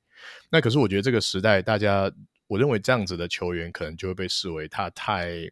[0.50, 2.12] 那可是我觉得这个时代，大家
[2.48, 5.48] 我认为这样子的球员可能就会被视为他太，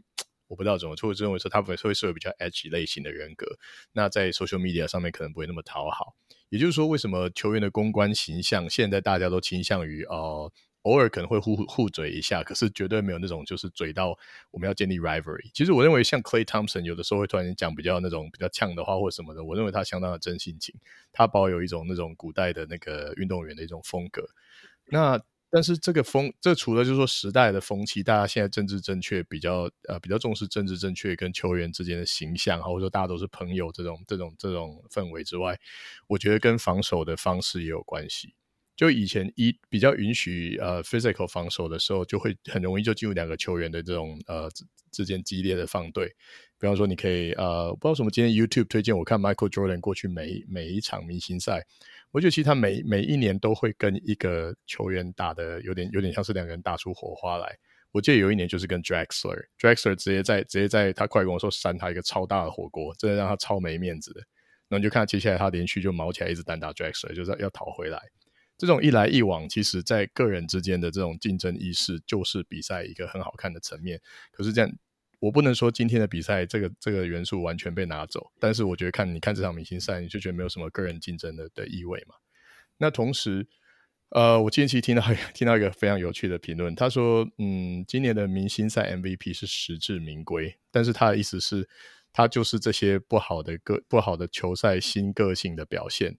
[0.53, 3.47] 我不知道怎么，就会认为说他会会是比较 edge 类型的人格。
[3.91, 6.13] 那在 social media 上面可能不会那么讨好。
[6.49, 10.51] 也就是说，为什么球员的公关形象现在大家都倾向于呃，
[10.83, 14.15] 偶尔可能会互互嘴一下，可是绝对没有那种就是嘴到
[14.51, 15.49] 我们要建立 rivalry。
[15.55, 20.75] 其实我认为像 Clay Thompson 有的时候会突然讲比较那种比较呛的话或什么的，我认为他相当的真性情，
[21.11, 24.23] 他保有一种那种古代的那个运动员的一种风格。
[24.85, 25.19] 那
[25.53, 35.59] 但是这个风，这除了就是说时代的风气，大家现在政治正确比较呃比较重视政治正确跟球员之间的形象，或者说大家都是朋友这种这种这种氛围之外，
[36.07, 38.33] 我觉得跟防守的方式也有关系。
[38.75, 46.07] 就以前一比较允许呃 physical 防守的时候，就会很容易就进入两个球员的这种呃之之间激烈的放对。
[46.59, 51.67] 比方说，你可以呃不知道什么今天 YouTube 推荐我看 Michael Jordan 过去每每一场明星赛。
[52.13, 57.57] 我觉得其实他每每一年都会跟一个球员打得有点有点像是两个人打出火花来。
[57.91, 64.21] 我记得有一年就是跟 Draxler，Draxler 直接在直接在他快攻的时候扇他一个超大的火锅，真的让他超没面子的。
[64.69, 67.99] 然后你就看接下来他连续就毛起来一直单打 Draxler，就是要讨回来。
[68.57, 73.99] 这种一来一往，其实在个人之间的这种竞争意识，就是比赛一个很好看的层面。
[74.31, 74.71] 可是这样。
[75.23, 82.15] 我不能说今天的比赛这个这个元素完全被拿走，但是我觉得看你看这场明星赛，你就觉得没有什么个人竞争的的意味嘛。
[82.77, 83.47] 那同时，
[84.09, 85.01] 呃，我近期听到
[85.33, 91.69] 听到一个非常有趣的评论，他说，嗯，今年的明星赛 MVP 是实至名归，但是他的意思是，
[92.11, 96.17] 他就是这些不好的个不好的球赛新个性的表现，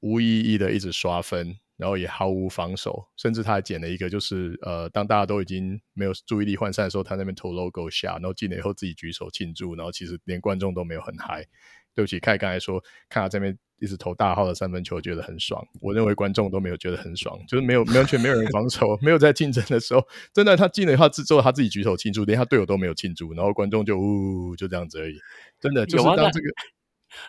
[0.00, 1.58] 无意义的一直刷分。
[1.78, 11.46] 然后也毫无防守，甚至他还捡了一个，就是呃，当大家都已经没有注意力涣散的时候，他那边投 logo 下，然后进了以后自己举手庆祝，然后其实连观众都没有很嗨。
[11.94, 15.66] 对不起，凯刚才说看他这边一直投大号的三分球，觉得很爽。
[15.80, 25.18] 我认为观众都没有觉得很爽，就是没有完全没有人防守， 没有在竞争的时候，真的他进了他之后他自己举手庆祝，连他队友都没有庆祝，然后观众就呜就这样子而已。
[25.58, 26.46] 真的就是当这个，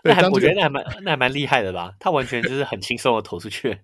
[0.04, 1.96] 那还我觉得那还蛮那还蛮厉害的吧？
[2.00, 3.80] 他完全就是很轻松的投出去。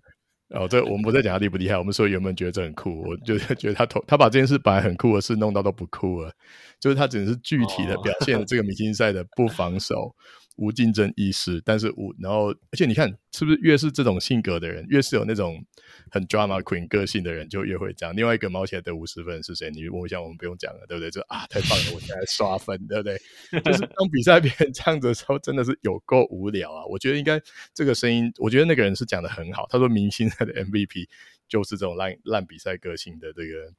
[0.49, 6.31] 哦，这我们不在讲他厉不厉害，我们说原本觉得这很酷，我就觉得他投他把这件事本来很酷的事弄到都不酷了，
[6.79, 10.15] 就是他只是具体的 表现了这个明星赛的不防守。
[10.55, 15.63] 无竞争意识，但是无然后，而且你看，是不是越是这种性格的人，越是有那种
[16.11, 18.15] 很 drama queen 个性的人，就越会这样。
[18.15, 19.69] 另外一个毛起来得五十分是谁？
[19.71, 21.11] 你问一下，我们不用讲了，对不对？
[21.11, 23.17] 就啊，太棒了，我现在刷分，对不对？
[23.61, 26.85] 就是 当比赛别人这样子的时候，真的是有够无聊啊！
[26.87, 27.41] 我觉得应该
[27.73, 29.65] 这个声音，我觉得那个人是讲的很好。
[29.69, 31.07] 他说，明星赛的 MVP
[31.47, 33.73] 就是这种烂烂比赛个性的这个。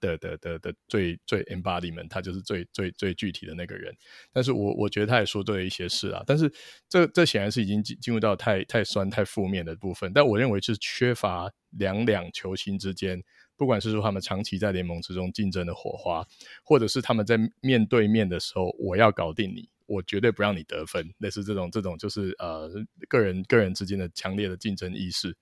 [0.00, 3.94] 的的的的最最 embodiment，他就是最最最具体的那个人。
[4.32, 6.22] 但是我我觉得他也说对了一些事啊。
[6.26, 6.52] 但是
[6.88, 10.12] 这这显然是已经进进入到太太酸太负面的部分。
[10.12, 13.22] 但我认为是缺乏两两球星之间，
[13.56, 16.26] 不管是说他们长期在联盟之中竞争的火花，
[16.64, 21.12] 或者是他们在面对面的时候，我要搞定你，我绝对不让你得分。
[21.18, 22.70] 类似这种这种就是呃
[23.08, 25.36] 个人个人之间的强烈的竞争意识，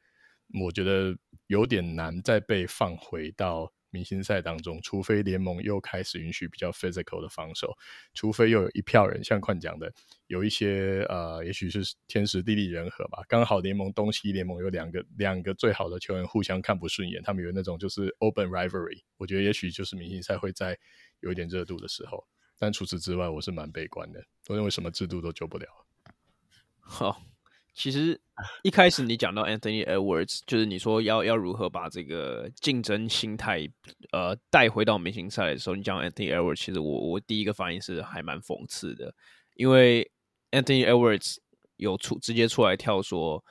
[0.61, 3.73] 我觉得有点难再被放回到。
[3.93, 7.73] 明星赛当中，除非联盟又开始允许比较 physical 的防守，
[8.15, 9.93] 除非又有一票人像宽讲的，
[10.27, 20.77] 有一些呃，也许是天时地利人和吧，刚好联盟东西联盟有两个两个最好的球员互相看不顺眼，他们有那种就是 open rivalry，我觉得也许就是明星赛会在
[21.21, 22.27] 有一点热度的时候，
[22.59, 25.67] 但除此之外，我是蛮悲观的，我认为什么制度都救不了。
[26.81, 27.32] 好。
[27.75, 28.21] 其实
[28.63, 33.69] 一开始你讲到 Anthony Edwards，就是你说要要如何把这个竞争心态
[34.13, 39.15] 呃带回到明星赛的时候，你讲 Anthony Edwards，其实我我第一个反应是还蛮讽刺的，
[39.55, 40.11] 因为
[40.51, 41.37] Anthony Edwards
[41.77, 43.43] 有出直接出来跳说，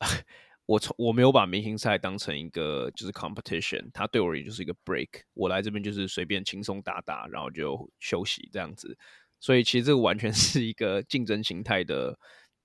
[0.66, 8.96] 我从我没有把明星赛当成一个就是 competition，他对我而言就是一个 break，我来这边就是随便轻松打打，然后就休息这样子，
[9.40, 12.16] 所以其实这个完全是一个竞争心态的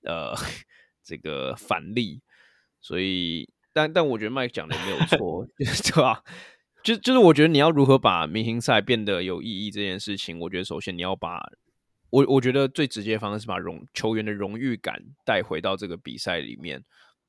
[0.04, 0.36] 呃。
[1.04, 2.22] 这个反例，
[2.80, 6.24] 所以，但但我觉得 Mike 讲的也没有 错， 对吧？
[6.84, 11.39] 就就是我觉得你要如何把明星赛变得有意义这件事情，我觉得首先你要把
[12.10, 16.84] 我我觉得最直接的方式是把荣球员的荣誉感带回到这个比赛里面，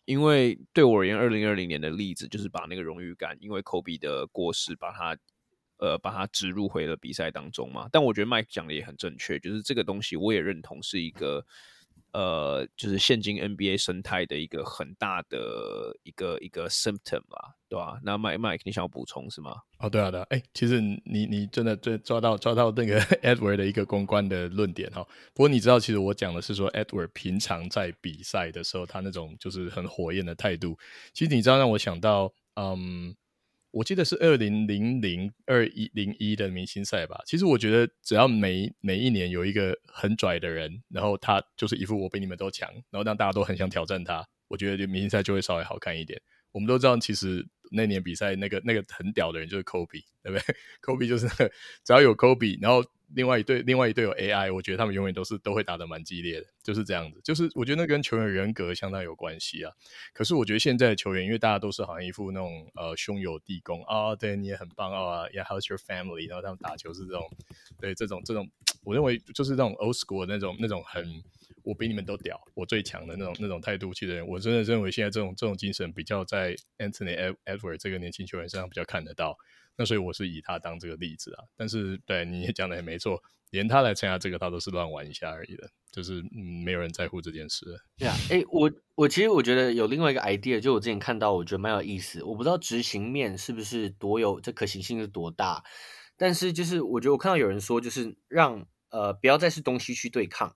[0.07, 5.17] 因为对我而言，二零二零年的例子就是把那个荣誉感，因为 Kobe 的过世，把它
[5.77, 7.89] 呃把它植入回了比赛当中嘛。
[7.93, 11.45] 但我觉得 Mike 讲的也很正确，就是这个东西我也认同是一个。
[12.13, 17.99] 呃，就是现今 NBA 生态的一个很大的一个一个 symptom 吧，对吧？
[18.03, 19.55] 那 Mike Mike，你想要补充是吗？
[19.79, 25.03] 哦，对啊，对啊，哎，其实你你真的抓抓到抓到那个 Edward 的一个公关的论点哈。
[25.35, 30.79] 不过你知道，其实我讲的是说 Edward 平常在比赛的时候，他那种就是很火焰的态度。
[31.15, 33.15] 其实你知道，让我想到，嗯。
[33.73, 37.21] 我记得是二零零零二一零一的明星赛吧。
[37.27, 46.21] 其实我觉得，只要每每一年有一个很拽的人，然后他就是一副我比你们都强，然后让大家都很想挑战他，我觉得就明星赛就会稍微好看一点。
[46.53, 50.57] 我们都知道，其实那年比赛那个那个很屌的人就是 Kobe，对不对？
[50.81, 51.27] Kobe 就是
[51.85, 52.85] 只要有 Kobe，然后。
[53.15, 57.21] 另外一队，另外一队有 AI，我觉得他们永远都是都会打得蛮激烈的，就是这样子。
[57.23, 59.73] 就是我觉得那跟球员人格相当有关系啊。
[60.13, 66.29] 可是我觉得现在的球员，因为大家都是好像一副那种呃胸有地宫啊、对你也很棒啊，Yeah，how's your family？
[66.29, 67.29] 然后他们打球是这种，
[67.81, 68.49] 对这种这种，
[68.85, 71.23] 我认为就是那种 old school 的那种那种很
[71.65, 79.37] 我比你们都屌，我最强的那种那种态度去的人，我真的认为现在这种这种精神比较在 Anthony Edward 这个年轻球员身上比较看得到。
[79.77, 83.21] 那所以我是以他当这个例子啊，但是对你也讲的也没错，
[83.51, 86.23] 连他来参加这个，他都是乱玩一下而已的，就是，
[86.65, 87.65] 没有人在乎这件事。
[87.99, 92.23] 对啊，哎，我我其实我觉得有另外一个 idea，就我之前看到，我觉得蛮有意思。
[92.23, 95.63] 我不知道执行面是不是多有，这可行性是多大，
[96.17, 100.55] 但是就是我觉得我看到有人说，就是让呃不要再是东西去对抗。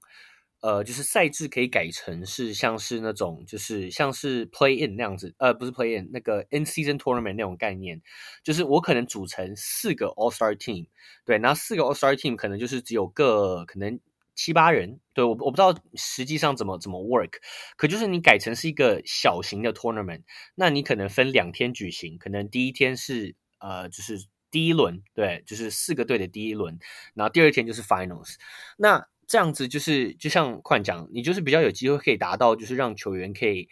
[0.67, 8.03] 呃，就是赛制可以改成是像是那种，就是像是 play in 那样子，呃，不是 play in 那个 in season tournament 那种概念，
[8.43, 10.89] 就是我可能组成四个 all star team，
[11.25, 14.01] 对，然后四个 all star team 可能就是只有个可能
[14.35, 17.35] 七八人，对，我我不知道实际上怎么怎么 work，
[17.77, 20.23] 可就是你改成是一个小型的 tournament，
[20.57, 26.77] 那你可能分两天举行，可能第一天是呃，就是第一轮，对，就是四个队的第一轮，
[27.15, 28.35] 然后第二天就是 finals，
[28.77, 29.07] 那。
[29.27, 33.69] 这样子就是，就像宽讲，你就是比较有机会可以达到，就是让球员可以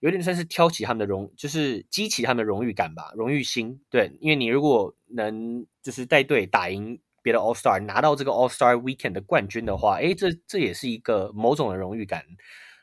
[0.00, 3.80] 有点算是挑起他们的荣，就是激起他们的荣誉感吧，荣誉心。
[3.90, 12.24] 对，因为你如果能就是带队打赢别的 All Star，拿到这个 All Star Weekend 的冠军的话，诶，这这也是一个某种的荣誉感。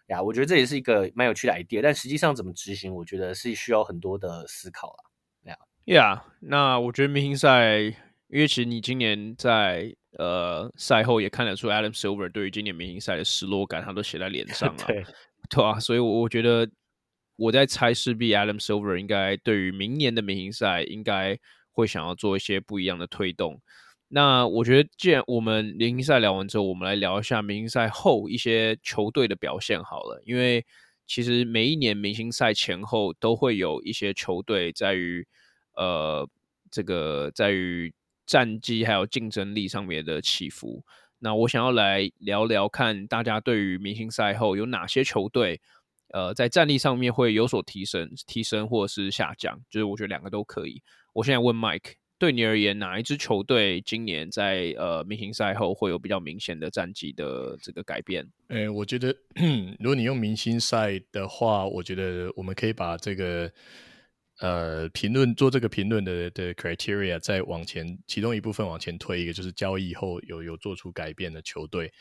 [0.07, 5.03] 呀，我觉得这也是一个蛮有趣的 idea，但实际上怎么执行，我觉得是需要很多的思考啦。
[5.51, 7.77] 呀呀那我觉得明星赛，
[8.27, 15.05] 因为其实你今年在呃赛后也看得出 Adam Silver 对于今年明星赛的失落感，他都写在脸 上了，对，
[15.49, 16.69] 对啊，所以我我觉得
[17.35, 21.37] 我在猜，势必 Adam Silver 应该对于明年的明星赛，应该
[21.71, 23.61] 会想要做一些不一样的推动。
[24.11, 30.19] 那我觉得，既然我们明星赛聊完之后，我们来聊一下明星赛后一些球队的表现好了。
[30.25, 30.65] 因为
[31.05, 35.27] 其实每一年明星赛前后都会有一些球队在于
[35.75, 36.27] 呃
[36.71, 37.93] 这个在于
[38.29, 40.83] 战绩还有竞争力上面的起伏。
[41.17, 45.59] 那我想要来聊聊看，大家对于明星赛后有哪些球队
[46.13, 49.59] 呃在战力上面会有所提升、提升或者是下降？
[49.67, 50.83] 就是我觉得两个都可以。
[51.13, 51.93] 我现在问 Mike。
[52.19, 58.27] 对你而言，哪一支球队今年在呃明星赛后会有比较明显的战绩的这个改变？
[58.49, 59.15] 诶，我觉得
[59.79, 63.49] 如果你用明星赛的话，我觉得我们可以把这个
[64.39, 71.91] 呃评论做这个评论的的 criteria 再往前，其中一部分往前推一个，就是交易后有有做出改变的球队。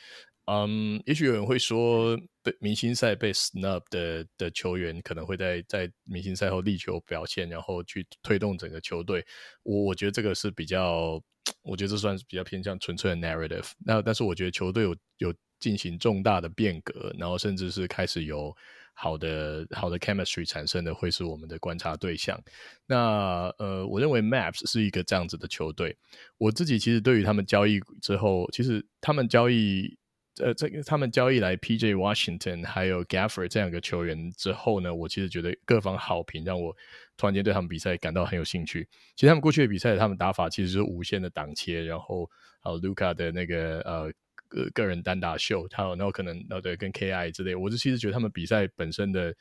[0.50, 9.22] 嗯，也许有人会说，被明星赛被 snub 的的球员可能会在在明星赛后力求表现，然后去推动整个球队。
[9.62, 11.22] 我我觉得这个是比较，
[11.60, 13.72] 我觉得这算是比较偏向纯粹的 narrative。
[13.84, 18.56] 那但是我觉得球队有有进行重大的变革，然后甚至是开始有
[19.00, 22.36] 好的好的 chemistry 产生的，会是我们的观察对象。
[22.84, 25.96] 那呃，我认为 Maps 是一个这样子的球队。
[26.36, 29.96] 我自己其实对于他们交易之后，其实他们交易。
[30.40, 31.96] 呃，这个他们交易来 P.J.
[31.96, 36.72] Washington 还有 Gafford 这两个球员之后呢，我其实觉得各方好评，让我
[37.16, 38.86] 突然间对他们比赛感到很有兴趣。
[39.16, 42.24] 其实他们过去的比赛，他们打法其实是无限的挡切，然后
[42.62, 44.12] 还有 Luca 的那个呃
[44.48, 47.30] 个个人单打秀，还有然后可能呃对跟 K.I.
[47.30, 49.34] 之类，我就其实觉得他们比赛本身的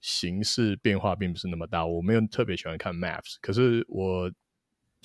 [0.00, 4.30] 形式变化并不是那么大，我没有特别喜欢看 Maps，可是我。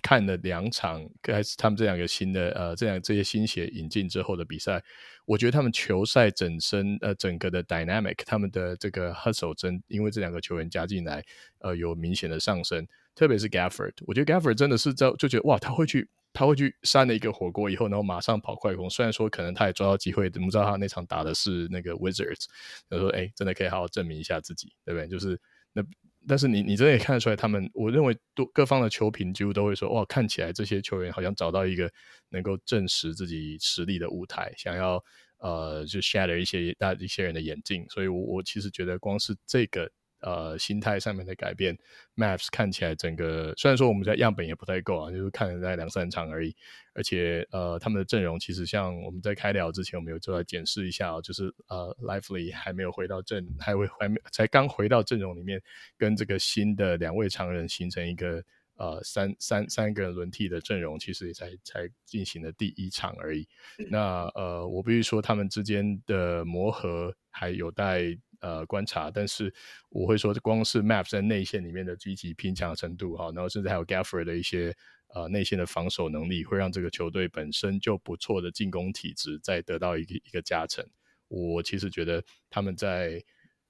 [0.03, 4.83] 看了两场，开始他们这两个新的呃，这两这些新鞋引进之后的比赛，
[5.25, 11.23] 我觉得他们球赛整身呃整个的 dynamic，他们的这个 hustle 真因为这两个球员加进来，
[11.59, 22.45] 呃有明显的上升，特别是 Gafford，我觉得 Gafford 真的是在就觉得哇，他会去他会去扇了一个火锅以后，然后马上跑快攻，虽然说可能他也抓到机会，怎么知道他那场打的是那个 Wizards，
[22.89, 25.07] 他说哎，真的可以好好证明一下自己，对不对？
[25.07, 25.39] 就是
[25.73, 25.83] 那。
[26.27, 31.91] 但是你你真的也看得出来，他们我认为多各方的球评几乎都会说，哇，看起来这些球员好像找到一个
[32.29, 35.03] 能够证实自己实力的舞台，想要
[35.39, 37.83] 呃就 shatter 一些大一些人的眼镜。
[37.89, 39.89] 所以，我我其实觉得光是这个。
[40.21, 41.77] 呃，心态上面的改变
[42.15, 46.55] ，Maps 看起来整个虽然说我们在样本也不太够啊，就是看了大概两三场而已。
[46.93, 55.61] 而且呃，他们的阵容其实像我们在开聊之前，我们有做来检视一下哦，就是呃，Lively 还没有回到阵，还会还没才刚回到阵容里面，
[55.97, 58.43] 跟这个新的两位常人形成一个
[58.75, 63.47] 呃三三三个人轮替的阵容，其实也才才进行了第一场而已。
[63.89, 68.17] 那呃，我必须说他们之间的磨合还有待。
[68.41, 69.53] 呃，观察，但是
[69.89, 74.75] 我会说，光是 Maps 在内线里面的积极拼抢程度哈，然后甚至还有 Gafford 的一些
[75.13, 80.83] 呃内线的防守能力，会让这个球队本身就不错的进攻体质再得到一个一个加成。
[81.27, 83.23] 我其实觉得他们在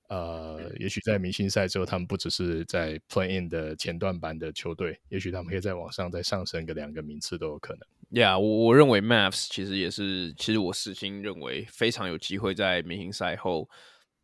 [0.08, 7.82] 呃，也许在明星赛之后，他们不只是在 Play In 的前段班的球队，也许他们可以再往上再上升个两个名次都有可能。
[8.10, 13.70] Yeah，我我认为 Mavs 其实也是，其实我私心认为非常有机会在明星赛后。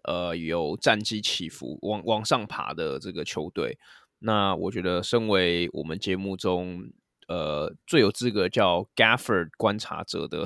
[0.07, 3.77] 呃，有战绩起伏、往往上爬的这个球队，
[4.19, 6.81] 那我觉得，身为我们节目中
[7.27, 10.45] 呃最有资格叫 Gafford 观察者的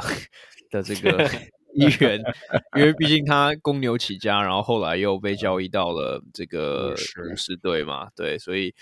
[0.72, 1.30] 的这个
[1.78, 2.20] 一员，
[2.76, 6.96] 因为毕竟他公牛起家，然后后来又被交易到了这个
[7.28, 8.74] 勇士队嘛，对，所以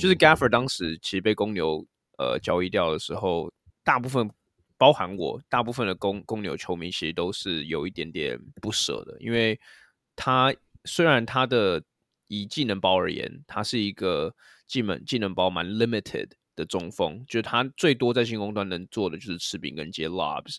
[0.00, 1.86] 就是 Gafford 当时其实被公牛
[2.18, 3.52] 呃交易掉的时候，
[3.84, 4.28] 大部分
[4.76, 9.56] 包含我，大部分的公公牛球迷其实都是有一点点不舍的，因为。
[10.16, 10.54] 他
[10.84, 11.82] 虽然他的
[12.28, 14.34] 以技能包而言，他是一个
[14.66, 20.56] 技能技能包蛮 limited 的中锋，就是他最多在进攻端能做的就是吃饼跟接 lobs，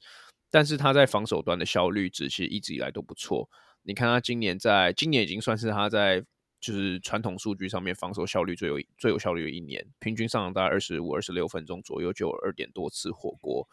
[0.52, 3.50] 但是他在防守端的效率值其实一直以来都不错。
[3.84, 6.24] 你看他今年在今年已经算是他在
[6.60, 13.68] 就是传统数据上面防守效率最有最有效率的一年，平均上场大概二十五、二十六分钟左右就有二点多次火锅。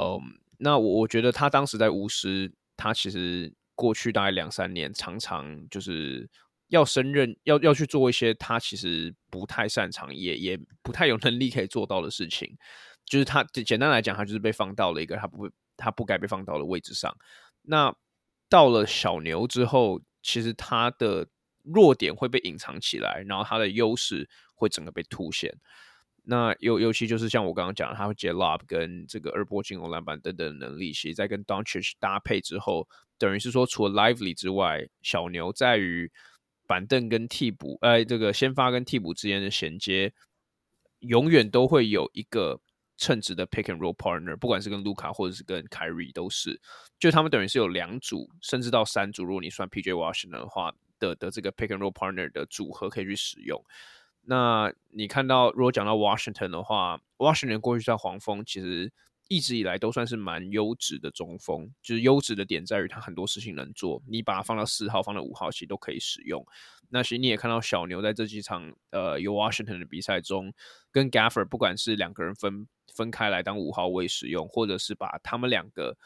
[0.00, 0.18] 嗯，
[0.58, 3.52] 那我我觉得他当时在巫师，他其实。
[3.80, 6.28] 过去大概两三年，常常就是
[6.68, 12.58] 要升任，要要去做一些他其实不太擅长，也也不太有能力可以做到的事情。
[13.06, 17.16] 就是他简单来讲，他就是被放到了一个他不他不该被放到的位置上。
[17.62, 17.94] 那
[18.50, 21.26] 到了小牛之后，其实他的
[21.62, 25.56] 弱点会被隐藏起来，然后他的优势会整个被凸显。
[26.30, 32.86] 那尤尤其就是像我刚刚讲的，他会接 lob 跟这个二波进攻篮板等等的能力，其实在跟 Doncic 搭配之后，
[33.18, 36.08] 等于是说除了 Lively 之外，小牛在于
[36.68, 40.12] 板凳跟替补，呃，这个先发跟替补之间的衔接，
[41.00, 42.60] 永远都会有一个
[42.96, 46.60] 称职的 pick and roll partner，不管是跟卢卡或者是跟 Kyrie 都是，
[47.00, 53.60] 就他们等于是有两组，甚至到三组，如果你算 PJ Washington 的话的的这个 pick and roll partner 的组合可以去使用。
[54.30, 58.92] 那你看到，如果讲到 Washington 的话，Washington 过去在黄蜂其实
[59.26, 66.46] 一直以来都算是蛮优质的中锋，就是优质的点在于他很多事情能做，你把它放到四号、放到五号，其实都可以使用。
[66.90, 70.54] 那其实你也看到小牛在这几场呃有 Washington 的比赛中，
[70.92, 75.96] 跟 Gaffer 不管是两个人分分开来当五号位使用，或者是把他们两个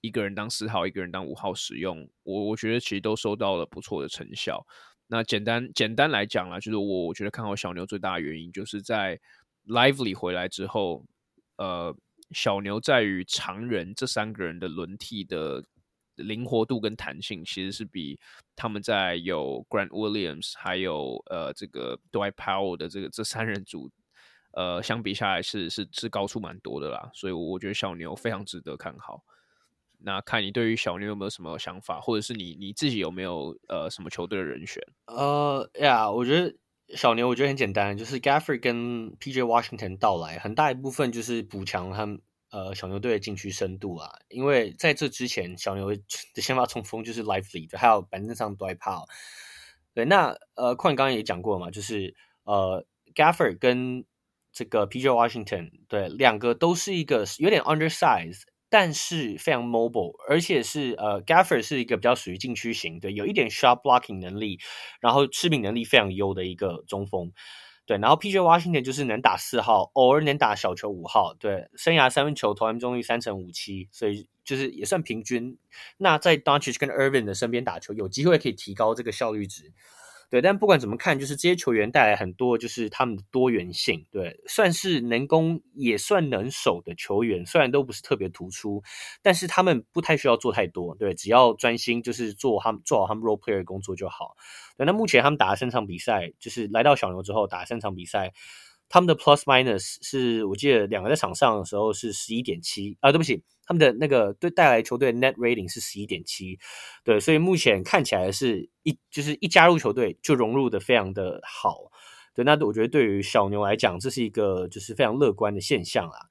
[0.00, 4.66] 一个人当四号，一个人当五号使用，我我觉得其实都收到了不错的成效。
[5.08, 9.18] 那简单简单来讲啦，就是我我觉得看好小牛最大的原因，就是在
[9.66, 11.04] Lively 回来之后，
[11.58, 11.96] 呃，
[12.32, 15.64] 小牛在于常人这三个人的轮替的
[16.16, 18.18] 灵活度跟弹性，其实是比
[18.56, 23.90] 他们在有 Grant Williams 还有呃这个 Dwight Powell 的这个这三人组，
[24.54, 29.22] 呃，相比下来是是是高出蛮多的啦，所以我觉得小牛非常值得看好。
[29.98, 34.82] 那看你对于小牛有没有什么想法，或者是你你自己有没有呃什么球队的人选？
[35.06, 36.54] 呃呀，我觉得
[36.94, 42.20] 小牛我觉得很简单，就是 Gafford 跟 PJ Washington 到来，很大一部分就是补强他们
[42.50, 44.10] 呃小牛队的禁区深度啊。
[44.28, 49.06] 因为在这之前，小牛的先发中锋就是 Lively，还有板凳上 do I power。
[49.94, 54.04] 对，那呃，矿刚刚也讲过嘛，就是呃 Gafford 跟
[54.52, 58.42] 这个 PJ Washington 对两个都是一个有点 undersize。
[58.68, 64.58] 但是非常 mobile，而且是呃，Gafford 是一个比较属于禁区型的，有一点 shot blocking 能力，
[65.00, 67.32] 然后吃饼能力非常优的一个中锋，
[67.86, 67.96] 对。
[67.98, 71.68] 然后 PJ Washington 就是能打四号，偶尔能打小球五号，对。
[71.76, 75.56] 生涯三分球投篮中率三成五七，所以就是也算平均。
[75.98, 79.72] 那在 Doncic 跟 Irving 的身边打球，有机会可以提高这个效率值。
[80.28, 88.82] 对，但不管怎么看，就是这些球员带来很多，就是他们的多元性，对，算是能攻也算能守的球员，虽然都不是特别突出，
[89.22, 94.36] 但是他们不太需要做太多，对，只要专心就是做他们做好他们 role player 的工作就好。
[94.76, 98.32] 对，那目前他们打了三场比赛，就是来到小牛之后打了三场比赛。
[98.88, 106.58] 他们的 plus minus 是我记得两个在场上的时候是十一点七啊，对不起，他们的那个对带来球队的 net rating 是十一点七，
[107.04, 111.90] 对，所以目前看起来是一就是一加入球队就融入的非常的好，
[112.34, 116.28] 对，那我觉得对于小牛来讲这是一个就是非常乐观的现象啦，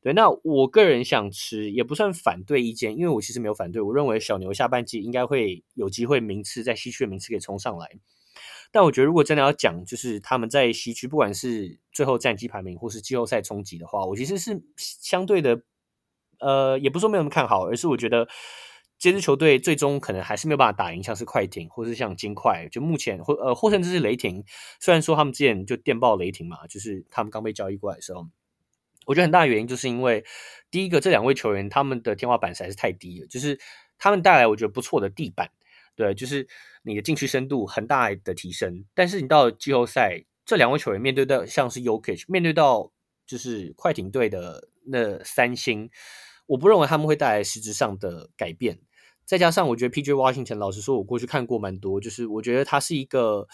[0.00, 7.88] 对，那我个人想持也不算反对意见，因为我其实没有反对，我认为小牛下半季应该会有机会名次在西区的名次可以冲上来。
[8.70, 15.62] 但我觉得，如果真的要讲，就是他们在西区，不管是最后战绩排名，或是季后赛冲击的话，我其实是相对的，
[16.40, 18.28] 呃，也不是说没有那么看好，而是我觉得
[18.98, 24.44] 这支球队最终可能还是没有办法打赢，像是快艇，或是像金块，就目前或呃或甚至是雷霆。
[24.80, 28.26] 虽然说他们之前就电报雷霆嘛，就是他们刚被交易过来的时候，
[29.06, 30.24] 我觉得很大的原因就是因为
[30.70, 33.58] 第一个，这两位球员他们的天花板实在是太低了，就是
[33.98, 35.50] 他们带来我觉得不错的地板。
[35.94, 36.46] 对，就是
[36.82, 42.92] 你的禁区深度很大的提升，但是你到季后赛，这两位球员面对到像是 Jokic，面对到
[43.26, 45.90] 就是快艇队的那三星，
[46.48, 48.80] 我不认为他们会带来实质上的改变。
[49.24, 53.46] 再加上我觉得 PJ Washington，老实说，我过去看过蛮多，就是我觉得他是一个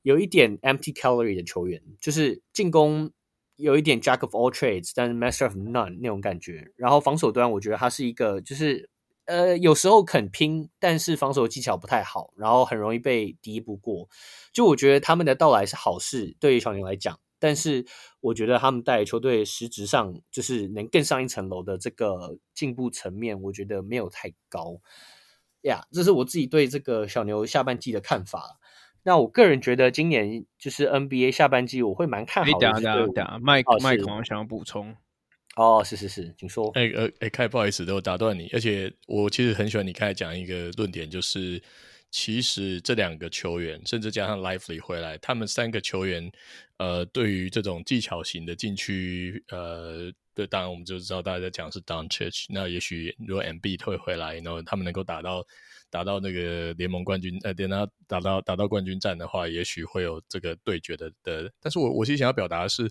[0.00, 3.10] 有一点 empty calorie 的球员，就是进攻
[3.56, 6.72] 有一点 Jack of all trades，但是 Master of none 那种感觉。
[6.76, 8.88] 然后防守端，我觉得他是一个就是。
[9.28, 14.08] 呃，有时候肯拼，但是防守技巧不太好，然后很容易被敌不过。
[14.54, 17.20] 就我觉得他们的到来是好事，对于小牛来讲。
[17.38, 17.84] 但是
[18.20, 24.80] 我觉得他们带球队实质上就是能更上一层楼的这个进步层面，我觉得没有太高。
[25.62, 28.58] 呀、yeah，这是我自己对这个小牛下半季的看法。
[29.02, 32.72] 那我个人觉得今年就是 NBA 下半季我会蛮看好的。
[32.72, 34.94] 等下等下，麦麦可能想要补充。
[35.56, 36.70] 哦，是是是，请说。
[36.74, 38.48] 哎呃哎，开，不好意思，我打断你。
[38.52, 41.60] 而且我其实很喜欢你刚才讲一个论点，就是
[42.10, 46.30] 其实这两个球员，甚至加上 Lively 回来，他们三个球员，
[46.78, 52.46] 呃，对于这种技巧型的禁区，呃，对，当然我们就知道大家在讲是 Doncic。
[52.48, 55.44] 那也许如果 MB 退回来，然后他们能够打到
[55.90, 61.52] 打到那个联盟冠军，呃，等到打到打到冠军战的话，也许会有这个对决的的。
[61.60, 62.90] 但是我我其实想要表达的是，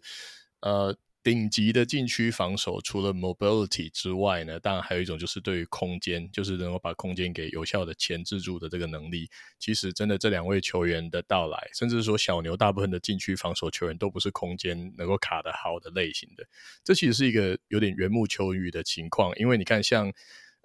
[0.61, 0.95] 呃。
[1.23, 9.29] 顶级的禁区防守，除了 mobility 之外呢，当然还有一种就是对于空间，就是能够把空间给有效的钳制住的这个能力。
[9.59, 16.45] 其实，真的这两位球员的到来，甚至说小牛大部分的禁区防守球员都不是空间能够卡得好的类型的。
[16.83, 20.13] 这其实是一个有点缘木求鱼的情况，因为你看像。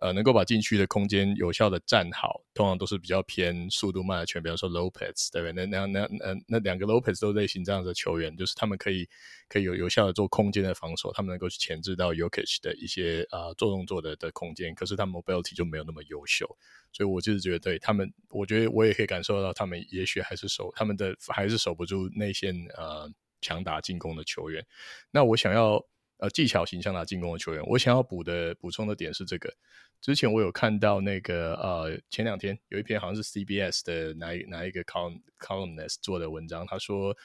[0.02, 5.64] 呃，能够把禁区的空间有效的站好，通常都是比较偏速度慢的球员，比方说 Lopez，对不对？
[5.64, 9.08] 那那那那那两个 Lopez 都类型这样的球员，就是他们可以
[9.48, 16.48] 可以有有效的做空间的防守，他们能够去钳制到 Jokic 的一些呃做动作的的空间，可是他们 mobility 就没有那么优秀，
[16.92, 23.08] 所以我就是觉得对他们，我觉得我也可以感受到他们也许还是守他们的还是守不住内线呃
[23.40, 24.66] 强打进攻的球员。
[25.12, 25.80] 那我想要
[26.18, 29.54] 呃技巧型强打进攻的球员，我想要补的补充的点是这个。
[30.02, 37.16] 之前我有看到那个呃，前两天有一篇好像是 CBS 的哪一哪一个 column columnist 做的文章，他说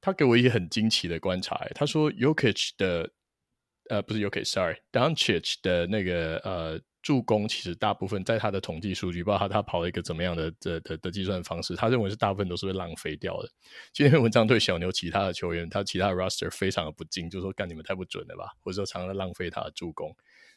[0.00, 3.10] 他给我一个很惊奇的观察，他说 Yokich 的
[3.88, 13.48] 呃不是 Jokic，sorry，Doncic 的那个呃助攻，其实大部分在他的统计数据，不知道他他跑了一个怎么样的的的的计算方式，他认为是大部分都是被浪费掉的。
[13.94, 20.14] 今天文章对小牛其他的球员，他其他的 roster 非常的不敬，就说干你们太不准了吧，或者说常常浪费他的助攻。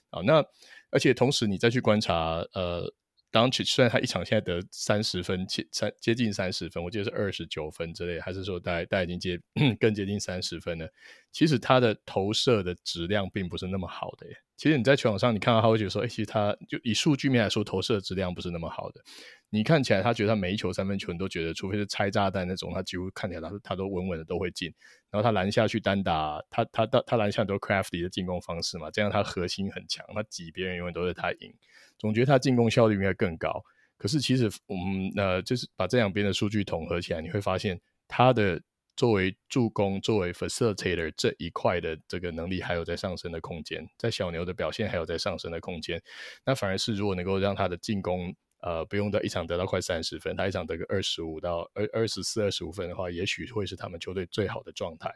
[0.10, 0.44] 啊，那
[0.92, 2.92] 而且同时你再去观察，呃
[3.32, 9.40] 当起虽然他一场现在得三十分，接三接近三十分，我记得是二十九分之类，还是说大概大概已经接
[9.80, 10.92] 更接近三十分了？
[11.32, 14.36] 其实他的投射的质量并不是那么好的耶。
[14.60, 19.02] 其实你在球场上，你看到他会觉得说，哎，其实他就以数据面来说，投射质量不是那么好的。
[19.50, 24.70] 你看起来，他觉得他每一球三分球，你都觉得，除非是拆炸弹那种，他几乎看起来他他都稳稳的都会进。
[25.10, 31.54] 然后他篮下去单打，他他他他篮下都 crafty 的进攻方式嘛，这样他核心很强，他挤别人永远都是他赢，
[31.98, 33.64] 总觉得他进攻效率应该更高。
[33.98, 37.80] 可是其实我们呃，就是把这两边的数据统合起来，你会发现
[38.10, 38.62] 他的
[39.00, 46.02] 作为助攻、作为 facilitator 这一块的这个能力还有在上升的空间，在小牛的表现还有在上升的空间。
[46.46, 55.10] 那反而是如果能够让他的进攻，呃，不用到一场得到快三十分，他一场得个二十五到二二十四、二十五分的话，也许会是他们球队最好的状态。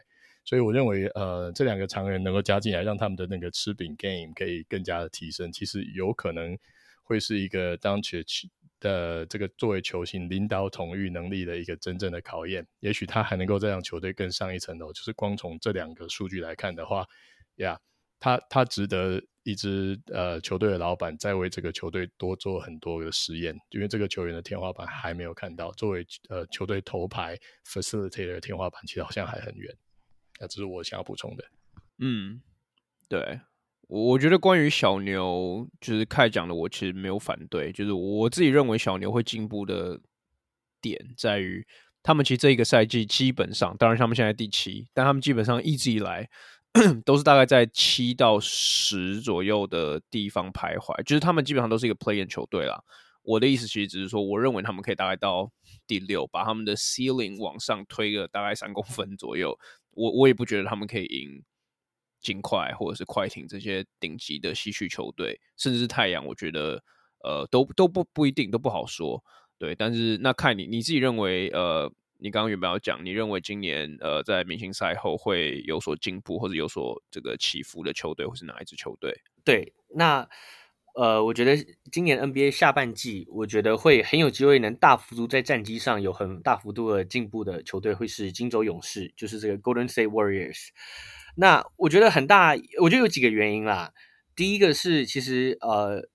[0.45, 6.57] 所以我认为，呃，这两个常人能够加进来，让他们的那个吃饼 game 可以更加的提升，其实有可能
[7.03, 8.45] 会是一个 Doncic
[8.79, 12.65] 的这个作为球星领导统御能力的一个真正的考验。
[12.79, 14.91] 也许他还能够再让球队更上一层楼。
[14.91, 17.05] 就是光从这两个数据来看的话，
[17.57, 17.79] 呀、
[18.19, 19.21] 他他值得。
[19.45, 25.69] 一支呃球队的老板在为这个球队多做很多的实验，因为这个球员的天花板还没有看到。
[25.73, 29.75] 作为呃球队头牌 facilitator 的天花板，其实好像还很远。
[30.39, 31.43] 那这是我想要补充的。
[31.97, 32.41] 嗯，
[33.09, 33.37] 对，
[33.93, 37.71] 我觉得关于小牛，就是开讲的，我其实没有反对。
[37.71, 39.99] 就是我自己认为小牛会进步的
[40.81, 41.63] 点在于，
[42.01, 46.27] 他们其实这一个赛季基本上，当然他们现在第七，但他们基本上一直以来。
[47.05, 52.81] 都是大概在七到十左右的地方徘徊，就是他们基本上都是一个 play-in 球队啦。
[53.21, 55.51] 我的意思其实只是说，我认为他们可以大概到
[55.85, 59.55] 第六，把他们的 ceiling 往上推个大概三公分左右。
[59.91, 61.43] 我我也不觉得他们可以赢
[62.23, 66.83] 金块或者是快艇这些顶级的西区球队，甚至是太阳，我觉得
[67.23, 69.23] 呃都都不不一定都不好说。
[69.59, 71.93] 对，但是那看你你自己认为呃。
[72.19, 73.03] 你刚刚有没有讲？
[73.03, 79.13] 你认为今年呃，在明星赛后会有所进步或者有所这个起伏的球队，或是哪一支球队？
[79.43, 80.25] 对，那
[80.95, 81.57] 呃，我觉得
[81.91, 90.69] 今年 NBA 下半季，我觉得会很有机会能大幅度在战绩上有很大幅度的进步的球队，会是金州勇士，就是这个 Golden State Warriors。
[91.35, 93.91] 那我觉得很大，我觉得有几个原因啦。
[94.35, 96.09] 第一个是，其实呃。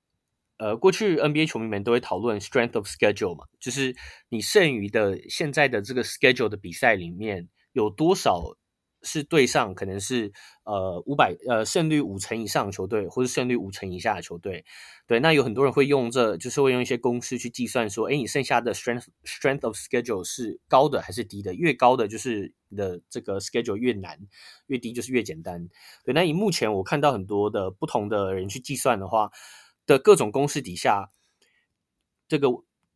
[0.60, 3.94] 呃，过去 NBA 球迷们都会讨论 strength of schedule 嘛，就是
[4.28, 8.42] 你剩余的现在的这个 schedule 的比赛里面有多少
[9.02, 10.32] 是对上可能是
[10.64, 14.64] 呃五百呃胜率五成以上的球队，或是胜率五成以下的球队。
[15.06, 21.54] 对，那有很多人会用这，就是会用一些公式去计算说，诶，你剩下的 strength strength of schedule 是高的还是低的？
[21.54, 24.18] 越高的就是你的这个 schedule 越难，
[24.66, 25.68] 越低就是越简单。
[26.04, 29.30] 对，那以目前我看到很多的不同的人去计算的话。
[29.88, 31.10] 的各种公式底下，
[32.28, 32.48] 这个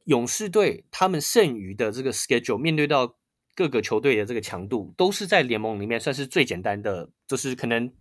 [0.04, 3.16] 勇士队他们剩余的这个 schedule 面对到
[3.54, 7.92] 各个球队的这个强度，都是在联盟里面算是最简单的，就是可能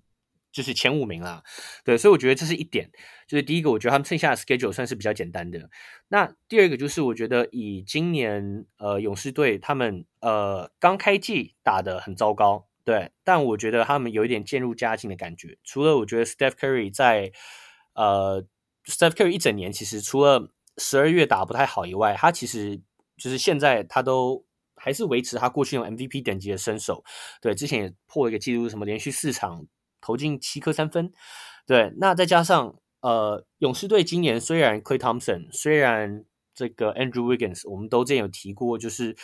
[0.52, 1.44] 就是前五名啦。
[1.84, 2.92] 对，所以我觉得这是一点，
[3.28, 5.70] 就是第一个，我觉得他们剩下的 schedule 算是比较简单的。
[6.10, 15.58] 那第二个就是，我觉得以今年呃勇士队他们呃刚开季打得很糟糕，对，但我觉得他们有一点渐入佳境的感觉。
[15.64, 17.32] 除了我觉得 Steph Curry 在
[17.94, 18.46] 呃。
[18.84, 22.82] Steph Curry 一整年其实除了十二月打不太好以外，他其实
[23.16, 24.44] 就是现在他都
[24.84, 27.04] 还是维持他过去用 MVP 等级的身手。
[27.40, 29.68] 对，之前也破了一个记录，什么连续四场
[30.02, 31.14] 投进七颗三分。
[31.68, 36.26] 对，那再加上呃，勇士队今年虽然 Klay Thompson，虽然
[36.56, 39.16] 这个 Andrew Wiggins，我们都之前有提过，就是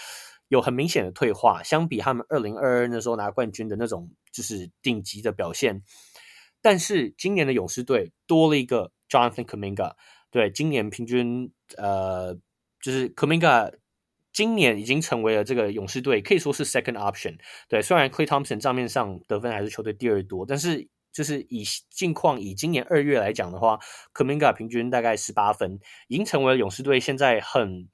[0.47, 5.81] 有很明显的退化，相比他们二零二二那时候拿冠军的那种就是顶级的表现。
[6.61, 9.93] 但是今年的勇士队多了一个 Jonathan Kuminga，
[10.31, 12.33] 对，今年平均呃，
[12.81, 13.73] 就是 Kuminga
[14.37, 17.39] 今年已经成为了这个勇士队可以说是 second option。
[17.67, 23.79] 对，虽然 Clay Thompson 账面上得分还是球队第二多，但是就是以近况以今年二月来讲的话
[24.13, 27.89] ，Kaminga 平均大概十八分，已经成为了勇士队现在很。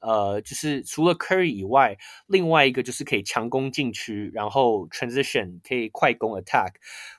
[0.00, 1.96] 呃，就是除了 Curry 以外，
[2.26, 6.72] 另外一个就是可以强攻禁区，然后 transition 可以快攻 attack，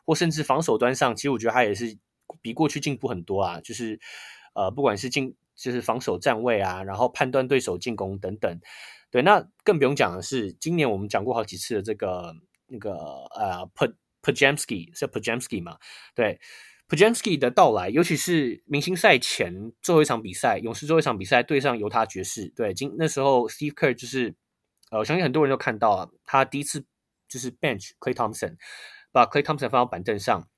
[0.03, 1.97] 或甚至防守端上，其实我觉得他也是
[2.41, 3.61] 比过去进步很多啊。
[3.61, 3.97] 就是
[4.55, 8.59] 呃，不管是进就是防守站位啊，然后判断对手进攻等等。
[9.11, 12.33] 对，那更不用讲的是，今年我们讲过好几次的这个
[12.67, 12.93] 那个
[13.35, 13.69] 呃
[14.23, 15.77] Podziemski 是 Pajamski 嘛？
[16.15, 16.39] 对。
[16.89, 24.35] Podziemski 的到来，尤其是明星赛前最后一场比赛，勇士最后一场比赛对上犹他爵士，对，今那时候 Steve Kerr 就是，
[24.89, 26.83] 呃，我相信很多人都看到了，他第一次
[27.29, 28.57] 就是 bench Clay Thompson，
[29.13, 30.49] 把 Clay Thompson 放到板凳上，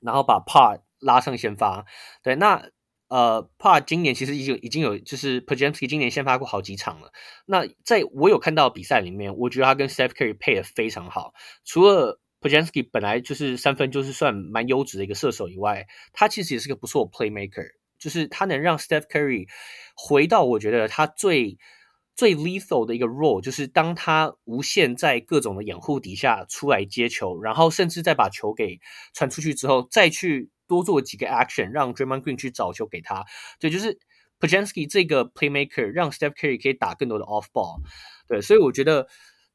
[0.00, 1.84] 然后把 Pod 拉上先发，
[2.22, 2.70] 对，那
[3.14, 7.12] 呃帕今年其实已经已经有，就是 Podziemski 今年先发过好几场了，
[7.46, 11.32] 那在我有看到比赛里面，我觉得他跟 Steph Curry 配的非常好，
[11.64, 17.68] 除了 Podziemski 本来就是三分就是算蛮优质的一个射手以外，他其实也是个不错 playmaker，
[18.00, 19.46] 就是他能让 Steph Curry
[19.94, 21.56] 回到我觉得他最
[22.16, 28.80] 最 lethal 的一个 role，就是当他无限在各种的掩护底下出来接球，然后甚至再把球给
[29.12, 33.24] 传出去之后，再去多做几个 action，让 Draymond Green 去找球给他，
[33.58, 33.98] 对，就是
[34.40, 37.80] Pajanski 这个 playmaker 让 Steph Curry 可以打更多的 off ball，
[38.26, 39.06] 对，所以我觉得。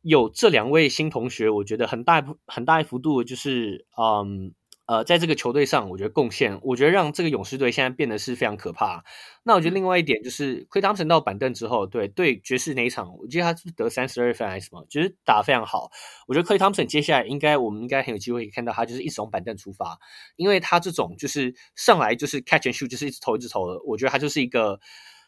[0.02, 4.54] 有这两位新同学，我觉得很大很大幅度就是，嗯
[4.90, 9.04] 呃，在这个球队上，我觉得贡献，我觉得让这个勇士队现在变得是非常可怕。
[9.44, 15.92] 那我觉得另外一点就是，Klay Thompson 到板凳之后，对对爵士那一场，我记得他是得三十二分还是什么，就是打得非常好。
[16.28, 20.00] 我觉得 Klay Thompson 接下来应该我们应该很有机会看到他就是一直从板凳出发，
[20.38, 24.80] 因为他这种就是上来就是 catch and shoot，就是一直投一直投的，我觉得他就是一个。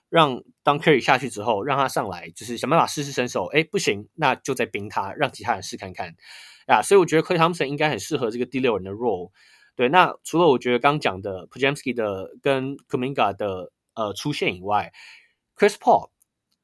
[0.09, 3.45] 让当 Curry 下去之后，让他上来，就是想办法试试身手。
[3.45, 6.14] 哎，不行，那就再冰他，让其他人试看看。
[6.68, 9.32] 啊，所以我觉得 Clay Thompson 应该很适合这个第六人的 role。
[9.76, 14.91] 对，那除了我觉得刚讲的 Podjamski 的跟 Kuminga 的呃出现以外
[15.55, 16.09] ，Chris Paul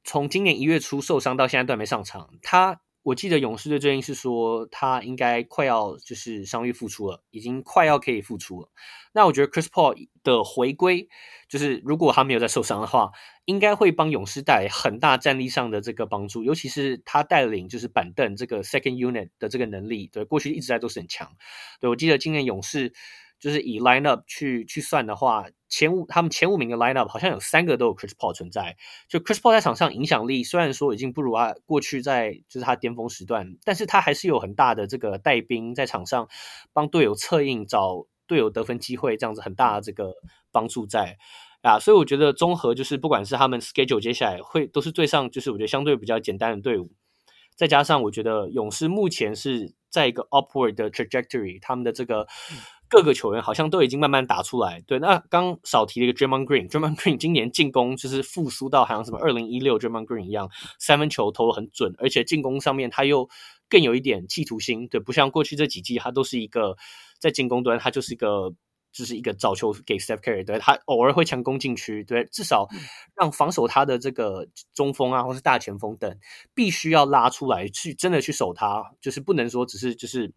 [0.03, 2.81] 从今年一月初受伤到现在都还没上场，他。
[3.07, 8.69] 我记得勇士队最近是说他应该快要就是伤愈复出了，已经快要可以复出了。
[9.13, 11.07] 那我觉得 Chris Paul 的回归，
[11.47, 13.11] 就是如果他没有再受伤的话，
[13.45, 21.31] 应该会帮勇士带来很大战力上的这个帮助，尤其是他带领就是板凳这个 second unit 的这个能力，对，过去一直在都是很强。
[21.79, 22.91] 对，我记得今年勇士。
[23.39, 28.77] 就是以 lineup 去去算的话，前五他们前五名的 lineup 好像有三个都有 Chris Paul 存在。
[29.07, 36.29] 就 Chris Paul 在场上影响力虽然说已经不如他过去在就是他巅峰时段，但是他还是有很大的这个带兵在场上
[36.71, 40.13] 帮队友策应、找队友得分机会这样子很大的这个
[40.51, 41.17] 帮助在
[41.61, 41.77] 啊。
[41.79, 46.91] 所以我觉得综合就是不管是他们 schedule 接下来会都是对上就是我觉得相对比较简单的队伍，
[47.55, 52.25] 再加上我觉得勇士目前是在一个 upward 的 trajectory，他们的这个。
[52.89, 54.97] 各个球员好像都已经慢慢打出来，对。
[54.99, 63.27] 那刚少提了一个 Draymond Green，Draymond Green 今年进攻就是复苏到好像什么二零一六 Draymond Green 一样，三分球投得很准，而且进攻上面他又
[63.67, 66.77] 更有一点企图心，对，不像过去这几季他都是一个
[67.19, 68.53] 在进攻端他就是一个
[68.93, 72.69] 就是一个找球给 Steph Curry，对，他偶尔会强攻禁区，对，至少
[73.15, 76.17] 让防守他的这个中锋啊或是大前锋等
[76.53, 80.33] 必须要拉出来去真的去守他，就是不能说只是就是。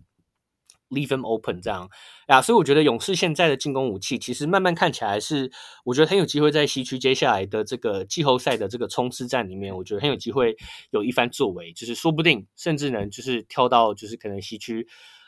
[0.91, 1.88] Leave them open 这样
[2.26, 5.49] 呀，所以我觉得勇士现在的进攻武器其实慢慢看起来是，
[5.84, 10.57] 我觉得很有机会在西区接下来的这个季后赛的这个冲刺战里面，我觉得很有机会
[10.91, 14.84] 有一番作为，就是说不定甚至能就是跳到就是可能西区，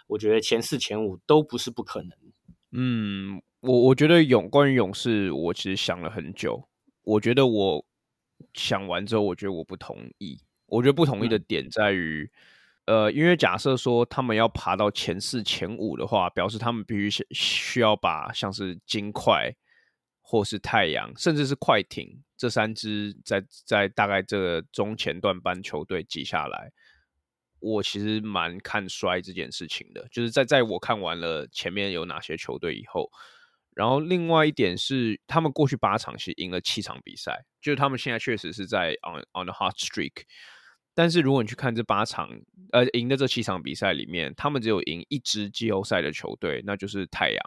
[0.09, 2.11] 我觉得前四前五都不是不可能。
[2.73, 6.69] 嗯，我我觉得勇关于勇士，我其实想了很久，
[7.05, 7.87] 我觉得我
[8.53, 12.25] 想完之后，我觉得我不同意，我觉得不同意的点在于。
[12.25, 12.39] 嗯
[12.87, 19.55] 呃，因为假设说他们要爬到前四、前五的话，表示他们必须需要把像是金块
[20.21, 26.73] 或是太阳，甚至是快艇这三支在在大概这个中前段班球队挤下来。
[27.61, 33.09] 我其实蛮看衰这件事情的，就是在在我看完了前面有哪些球队以后，
[33.77, 40.25] 然后另外一点是，他们过去八场其实赢了七场比赛，就是他们现在确实是在 on on the hot streak。
[40.95, 42.29] 但是如果你去看这八场，
[42.71, 47.41] 呃，赢的这七场比赛里面，他们只有赢一支季后赛的球队，那就是太阳。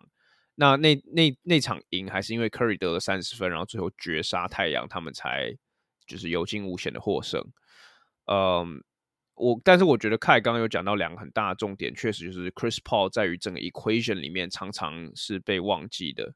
[0.56, 5.56] 那那那那场赢还是因为 Curry 得了三十分，然后最后绝杀太阳，他们才
[6.08, 7.42] 就是有惊无险的获胜。
[8.26, 8.84] 嗯，
[9.36, 16.34] 我但是我觉得凯刚刚有讲到两个很大的重点，确实就是 Chris Paul 在于整个 equation 里面常常是被忘记的，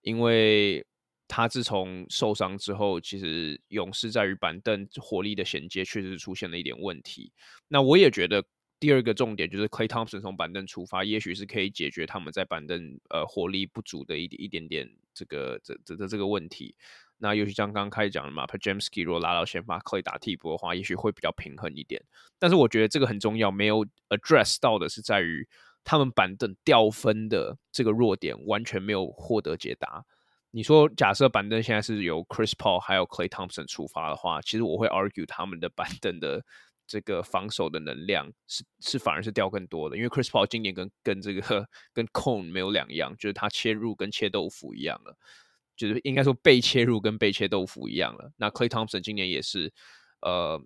[0.00, 0.86] 因为。
[1.32, 7.32] 他自从受伤之后，其实勇士在于板凳火力的衔接确实出现了一点问题。
[7.68, 8.44] 那我也觉得
[8.80, 16.74] 第二个重点就是 Klay Thompson 从板凳出发，也许是可以解决他们在板凳呃火力不足的一点一点点这个这这这这个问题。
[17.18, 22.02] 那尤其像刚刚开始讲的嘛，Pajamski 如果拉到先发，Klay 打替补的话，也许会比较平衡一点。
[22.40, 25.46] 但是我觉得这个很重要，没有 address 到的是在于
[25.84, 30.04] 他们板凳掉分的这个弱点完全没有获得解答。
[30.50, 36.44] 你说，假设板凳现在是由 Chris Paul 还有 Clay Thompson 出发的话，其实我会 argue 他们的板凳的
[36.86, 45.16] 这个防守的能量是是反而是掉更多的，因为 Chris Paul 今年跟跟这个跟 Cone 没有两样，就是他切入跟切豆腐一样了，
[45.76, 48.32] 就是应该说被切入跟被切豆腐一样了。
[48.36, 49.72] 那 Clay Thompson 今年也是，
[50.20, 50.60] 呃。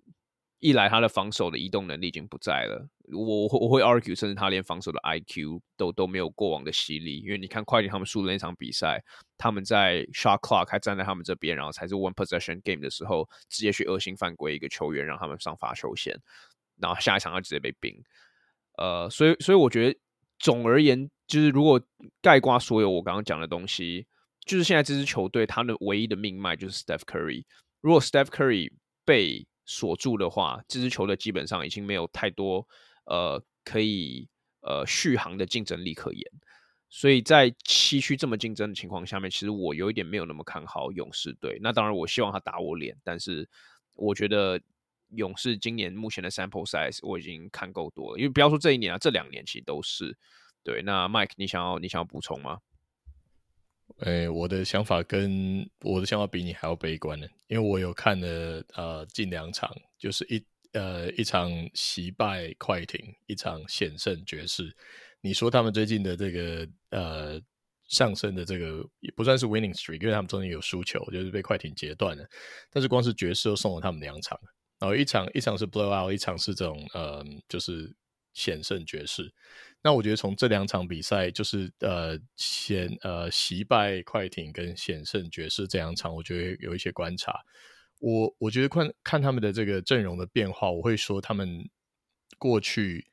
[0.65, 2.87] 一来，他的防守的移动能力已经不在了。
[3.13, 7.19] 我我会 argue，甚至他连防守的 IQ 都都没有过往的犀利。
[7.19, 8.99] 因为你看快艇他们输的那场比赛，
[9.37, 16.19] 他们在 shot clock 还站在他们这边，然后才是 one possession game 的时候，直接去恶性犯规一个球员，让他们上罚球线，
[16.79, 17.95] 然后下一场他直接被冰。
[18.77, 19.99] 呃，所以所以我觉得
[20.39, 21.79] 总而言，就是如果
[22.21, 24.07] 概括所有我刚刚讲的东西，
[24.45, 27.43] 就是现在这支球队他的唯一的命脉就是 Steph Curry。
[27.81, 28.71] 如果 Steph Curry
[29.05, 32.67] 被锁住的话，这支球队基本上已经没有太多
[33.05, 34.27] 呃可以
[34.61, 36.31] 呃续航的竞争力可言。
[36.87, 41.59] 所以在西区这么竞争的情况下面，其实我有一点没有那么看好勇士队。
[41.61, 43.49] 那当然，我希望他打我脸，但是
[43.95, 44.61] 我觉得
[45.09, 48.19] 勇士今年目前的 sample size 我已经看够多了。
[48.19, 50.15] 因为不要说这一年啊，这两年其实都是。
[50.63, 52.59] 对，那 Mike，你想要你想要补充吗？
[53.99, 64.75] 诶、欸，我的想法跟我的想法比你还要悲观呢，因为我有看了呃近两场，就是一呃一场惜败快艇，一场险胜爵士。
[65.21, 67.41] 你说他们最近的这个呃
[67.87, 72.25] 上升的这个也不算是 winning streak，因为他们中间有输球，就是被快艇截断了。
[72.71, 74.37] 但是光是爵士都送了他们两场，
[74.79, 77.95] 然后一场一场是 blowout，一场是这种呃就是
[78.35, 79.33] 险胜爵士。
[79.81, 87.33] 那我觉得从这两场比赛，就是呃险呃惜败快艇跟险胜爵士这两场，我觉得有一些观察。
[87.99, 91.69] 我我觉得看看他们的这个阵容的变化，我会说他们
[92.37, 93.07] 过去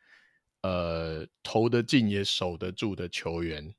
[0.63, 3.75] 呃投得进也守得住的球员。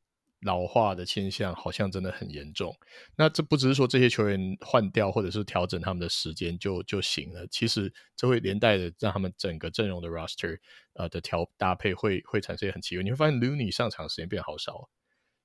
[0.45, 2.75] 老化的倾向好像真的很严重。
[3.15, 10.57] 那这不只是说这些球员换掉或者是调整他们的时间就就行了，其实这会连带的让他们整个阵容的 roster
[10.93, 13.03] 呃的调搭配会会产生很奇怪。
[13.03, 14.89] 你会发现 Looney 上场时间变好少。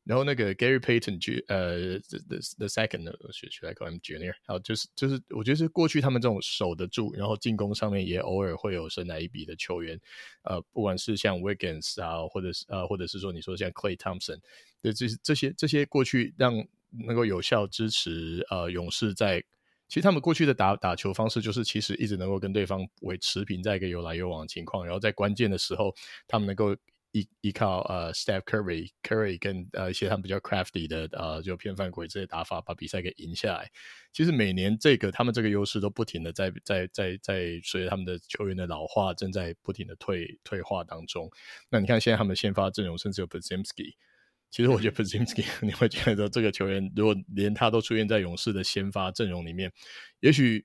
[0.08, 4.32] 然后那个 Gary Payton 呃 the the second，should should I call him junior？
[4.46, 10.00] 好就是就是我觉得是过去他们这种守得住，然后进攻上面也偶尔会有神来一笔的球员，
[10.44, 14.38] 呃，不管是像 Wiggins 啊，或者是呃，或者是说你说像 Clay Thompson，
[14.80, 16.54] 对，这这些这些过去让
[16.90, 19.44] 能够有效支持呃勇士在，
[19.88, 25.94] 其实他们过去的打打球方式就是其实一直能够跟对方维持平在一个有来有往的情况，然后在关键的时候
[26.26, 26.74] 他们能够。
[27.12, 33.70] 依依靠呃，Steph Curry、Curry 跟呃一些他们比较 crafty 的呃，就偏犯规这些打法，把比赛给赢下来。
[34.12, 41.30] 其实每年这个他们这个优势都不停的在在在在随着他们的球员的老化，正在不停的退退化当中。
[41.70, 43.94] 那你看现在他们先发阵容甚至有 Podziemski，
[44.50, 49.72] 其实我觉得 Podziemski 你会觉得这个球员如果连他都出现在勇士的先发阵容里面，
[50.20, 50.64] 也许。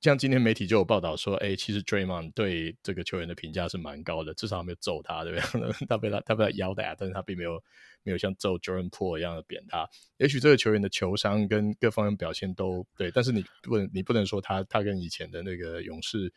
[0.00, 5.86] 像今天媒体就有报道说，哎、其实 Draymond 对这个球员的评价是蛮高的，至少没有揍他，对不对？
[5.88, 7.60] 他被他他被他腰打，但是他并没有
[8.04, 9.88] 没有像揍 Jordan Poole 一样的扁他。
[10.18, 16.32] 也许这个球员的球商跟各方面表现都对，但是你不能你不能说他他跟以前的那个勇士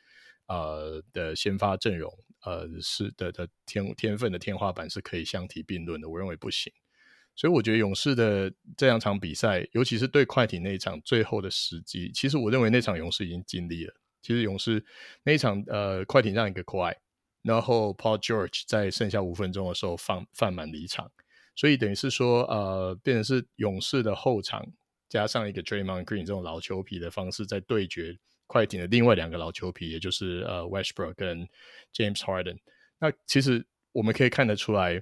[0.47, 2.12] 呃的先发阵容
[2.43, 6.74] 呃是的的天天分的天花板是可以相提并论的，我认为不行。
[7.36, 13.93] 所以我觉得勇士的这两场比赛，尤其是对快艇那一场最后的时机，其实我认为那场勇士已经尽力了。
[14.21, 14.86] 其实勇士
[15.23, 16.93] 那一场，呃，快艇让一个 Kawhi，
[17.41, 21.09] 然后 Paul George 在剩下五分钟的时候放放满离场，
[21.55, 24.63] 所以等于是说，呃，变成是勇士的后场
[25.09, 28.15] 加上一个 Draymond Green 这种老球皮的方式，在对决
[28.45, 31.47] 快艇的另外两个老球皮，也就是呃 Westbrook 跟
[31.91, 32.57] James Harden。
[32.99, 35.01] 那其实我们可以看得出来。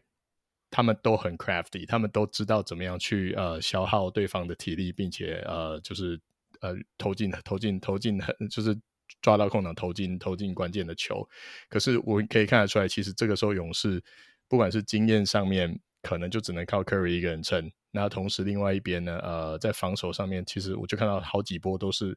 [0.71, 6.19] 他们都很 crafty，他们都知道怎么样去呃消耗对方的体力，并且呃就是
[6.61, 8.19] 呃投进投进投进
[8.51, 8.79] 就是
[9.21, 11.27] 抓到空档投进投进关键的球。
[11.69, 14.03] 可是我可以看得出来，其实这个时候勇士
[14.47, 17.71] 不管是经验上面，可能就只能靠 Curry 一个人撑。
[17.91, 22.15] 那同时另外一边呢，呃，在防守上面，其实我就看到好几波都是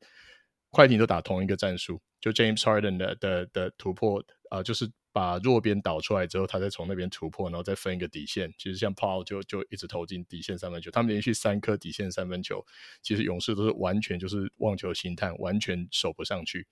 [0.71, 4.91] 快艇都打同一个战术，就 James Harden 的的的突破啊、呃，就是。
[5.13, 8.53] 把弱边导出来之后，他再从那边突破，然后再分一个底线。
[8.59, 12.65] 其实像 Paul 就就一直投进底线三分球，他们连续三颗底线三分球，
[13.03, 16.67] 其实勇士都是完全就是望球兴叹，完全守不上去。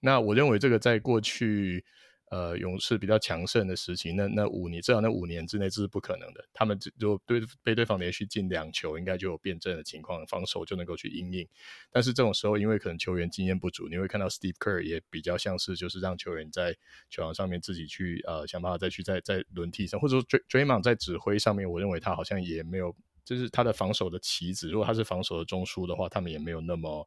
[0.00, 1.84] 那我认为这个在过去。
[2.32, 6.42] 呃，勇士比较强盛的时期，那那五年至少那五年之内这是不可能的。
[6.54, 11.46] 他们如果对被对方连续进两球，应该就有变阵的情况，防守就能够去应应。
[11.90, 16.72] 但是这种时候，因为可能球员经验不足，你会看到 Steve Kerr 也比较像是就是让球员在
[17.10, 27.06] 球场上面自己去呃想办法再去再再轮替上，或者说 Draymond 在指挥上面，我认为他好像也没有，就是他的防守的棋子，如果他是防守的中枢的话，他们也没有那么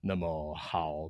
[0.00, 1.08] 那么好。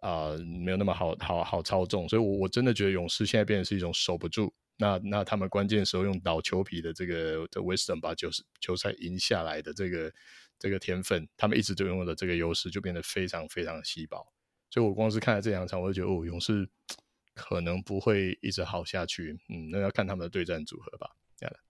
[0.00, 4.52] 啊、没有那么好好好操纵，所以我，我真的觉得勇士现在变成是一种守不住。
[4.76, 8.30] 那那他们关键时候用倒球皮的这个的 wisdom 把球
[8.60, 10.10] 球赛赢下来的这个
[10.58, 14.26] 这个天分，他们一直都拥有的这个优势，就变得非常非常稀薄。
[14.70, 16.66] 所以我光是看了这两场，我就觉得哦，勇士
[17.34, 19.38] 可能不会一直好下去。
[19.50, 21.10] 嗯，那要看他们的对战组合吧。
[21.36, 21.60] 这样的，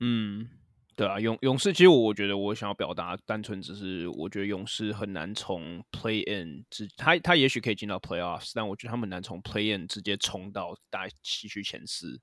[0.00, 0.65] 嗯。
[0.96, 12.18] 对啊，勇勇士其实我觉得我想要表达，单纯只是我觉得勇士很难从 play in 直，他他也许可以进到 playoffs，但我觉得他们难从 play in 直接冲到大西区前四，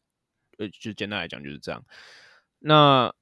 [0.58, 1.86] 呃，就简单来讲就是这样。
[2.58, 3.14] 那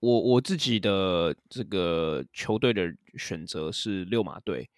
[0.00, 4.70] 我我自己的这个球队的选择是六马队。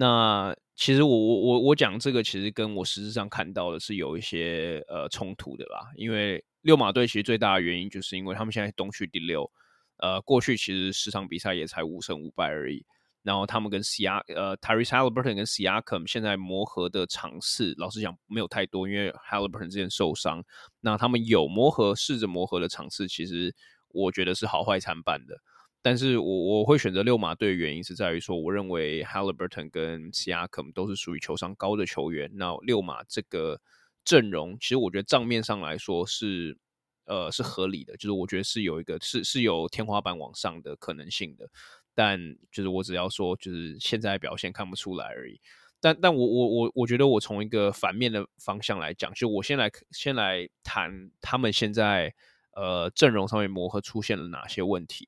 [0.00, 6.44] 那其实我我我我讲这个其实跟我实质上看到的是有一些呃冲突的啦，因为。
[6.62, 9.50] 六马队其实最大的原因，就是因为他们现在东区第六，
[9.96, 12.84] 呃，过去其实十场比赛也才五胜五败而已。
[13.22, 20.44] 然后他们跟西雅呃 t y r e s Haliburton 跟 Siakam 现在磨合的场次，老实讲没有太多，因为 Haliburton 之前受伤。
[20.80, 23.54] 那他们有磨合，试着磨合的场次，其实
[23.88, 25.40] 我觉得是好坏参半的。
[25.82, 26.24] 但是我
[26.60, 32.30] 我会选择六马队的原因是在于说，我认为 Haliburton 跟 CIC 都是属于球商高的球员。
[32.34, 33.60] 那六马这个。
[34.02, 36.56] 阵容其实我觉得账面上来说是，
[37.04, 41.46] 呃，是合理的，就是我觉得是有一个是是有天花板往上的可能性的，
[41.94, 42.18] 但
[42.50, 45.38] 就是我只要说就是现在表现看不出来而已。
[45.82, 52.12] 但但我我我我觉得我从一个反面的方向来讲，就我先来先来谈他们现在
[52.56, 55.06] 呃阵容上面磨合出现了哪些问题。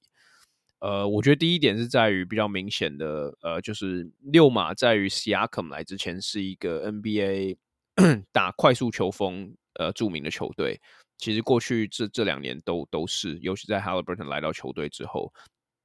[0.83, 7.57] 呃，我觉得第一点是在于比较明显的，呃，就是六马在于 Siakam 来之前是一个 NBA。
[8.33, 10.80] 打快速球风，呃，著名的球队，
[11.18, 15.30] 其实过去这这两年都都是，尤其在 Haliburton 来到球队之后，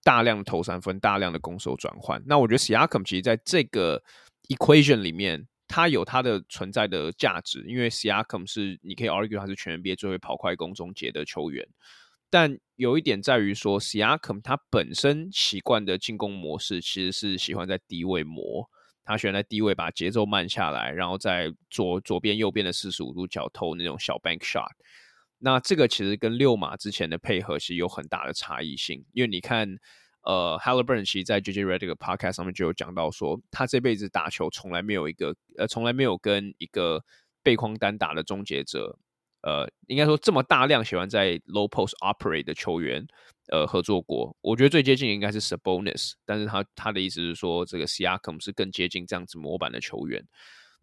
[0.05, 2.23] 大量投三分，大量的攻守转换。
[2.25, 4.01] 那我觉得 Siakam 其实在这个
[4.47, 11.67] equation 里面，他有他的存在的价值，因为 Siakam 是你可以 argue 他是全 NBA 最会跑快攻终结的球员，
[12.29, 18.69] 但有一点在于说，Siakam 他本身习惯的进攻模式其实是喜欢在低位磨。
[19.03, 24.67] 他喜欢在低位把节奏慢下来，然后在左左边、右边的四十五度角投那种小 bank shot。
[25.37, 29.65] 那这个其实跟六马之前的配合是有很大的差异性，因为你看，
[30.23, 37.01] 呃，Haliburton 其实在 JJ Redick 的 podcast 上面就有讲到说，他这辈子打球从来没有一个，呃，从来没有跟一个
[37.41, 38.99] 背框单打的终结者，
[39.47, 43.07] 呃，应该说这么大量喜欢在 low post operate 的球员。
[43.49, 50.21] 呃，合作过，我觉得最接近应该是 Sabonis，但是他他的意思是说，这个 Siakam 是更接近这样子模板的球员。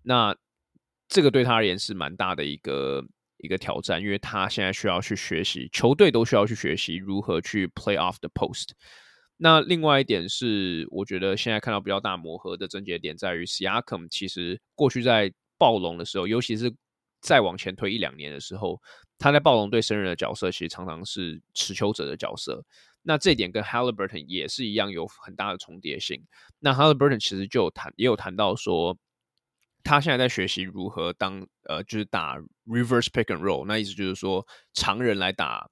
[0.03, 0.35] 那
[1.07, 3.05] 这个对他而言是蛮大的一个
[3.36, 8.70] 一个挑战，因为他现在需要去学习，球队都需要去学习如何去 play off the post。
[9.36, 16.73] 那另外一点是，我觉得现在看到比较大磨合的症结点在于 Siakam，其实过去在暴龙的时候，尤其是
[17.25, 18.81] 再往前推一两年的时候。
[19.17, 22.63] 他在暴龙队胜任的角色，其实常常是持球者的角色。
[23.03, 26.21] 那这点跟 Halliburton 也是一样，有很大的重叠性。
[26.59, 28.99] 那 Halliburton 其实就有谈，也有谈到说，
[29.85, 32.37] 他现在在学习如何当呃，就是打
[32.67, 33.65] reverse pick and roll。
[33.65, 35.71] 那意思就是说，常人来打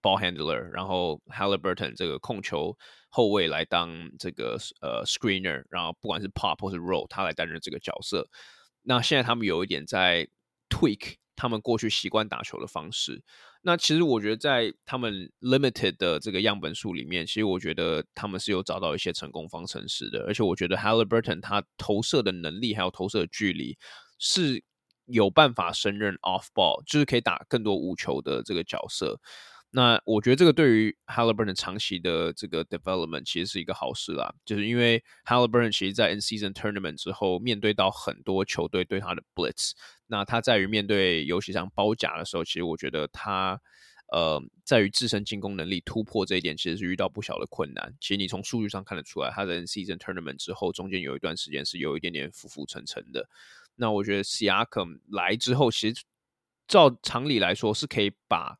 [0.00, 2.74] ball handler，然后 Haliburton 这个控球
[3.08, 8.28] 后卫来当这个呃 screener，然后不管是 pop 或是 roll，他来担任这个角色。
[8.82, 10.28] 那现在他们有一点在
[10.68, 11.16] tweak。
[11.38, 13.22] 他们过去习惯打球的方式，
[13.60, 23.76] 那其实我觉得在他们 limited 的这个样本数里面，其实我觉得他们是有找到一些成功方程式的，而且我觉得 Halliburton 他投射的能力还有投射的距离
[24.18, 24.64] 是
[25.04, 29.20] 有办法胜任 off ball，就是可以打更多无球的这个角色。
[29.72, 39.72] 那我觉得这个对于 Halliburton 长期的这个 development 其实是一个好事啦，就是因为 Haliburton 其实，在 in season tournament 之后，面对到很多球队对他的 blitz，
[40.06, 43.60] 那他在于面对尤其像包夹的时候，其实我觉得他
[44.12, 47.94] 呃在于自身进攻能力突破这一点，其实是遇到不小的困难。
[48.00, 53.28] 其实你从数据上看得出来，他在 in season tournament 之后，中间有一段时间是有一点点浮浮沉沉的。
[53.74, 56.02] 那我觉得 s i a k m 来之后，其实
[56.66, 58.56] 照常理来说是可以把。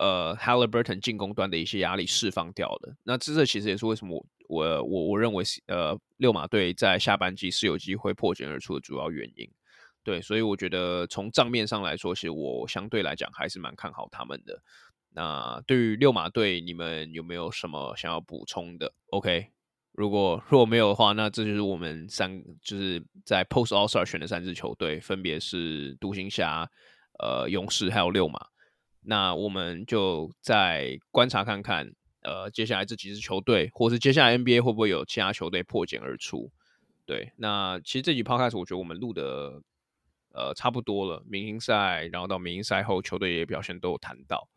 [0.00, 9.50] 呃 Halliburton 进攻端的一些压力释放掉的，那这这其实也是为什么我我我我认为呃六马队在下半季是有机会破茧而出的主要原因。
[10.08, 14.58] 对，所以我觉得从账面上来说，其实我相对来讲还是蛮看好他们的。
[15.12, 19.48] 那对于六马队，你们有没有什么想要补充的？OK，
[19.92, 26.70] 如果如果没有的话，那这就是我们三就是在 Post All Star 选的三支球队，分别是独行侠、
[27.18, 28.46] 呃勇士还有六马。
[29.02, 36.50] 那我们就再观察看看，呃，接下来这几支球队，或是接下来 NBA 会不会有其他球队破茧而出？
[37.04, 39.62] 对，那其实这集 Podcast 我觉得我们录的
[40.38, 44.48] 呃差不多了，明星赛，然后到明星赛后球队也表现都有谈到。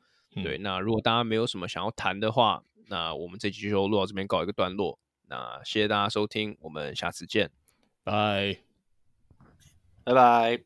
[0.44, 5.00] 对，嗯、那如果大家没有什么想要谈的话，那我们这集就录到这边告一个段落。
[5.28, 7.50] 那谢谢大家收听，我们下次见，
[8.04, 8.60] 拜，
[10.04, 10.64] 拜拜。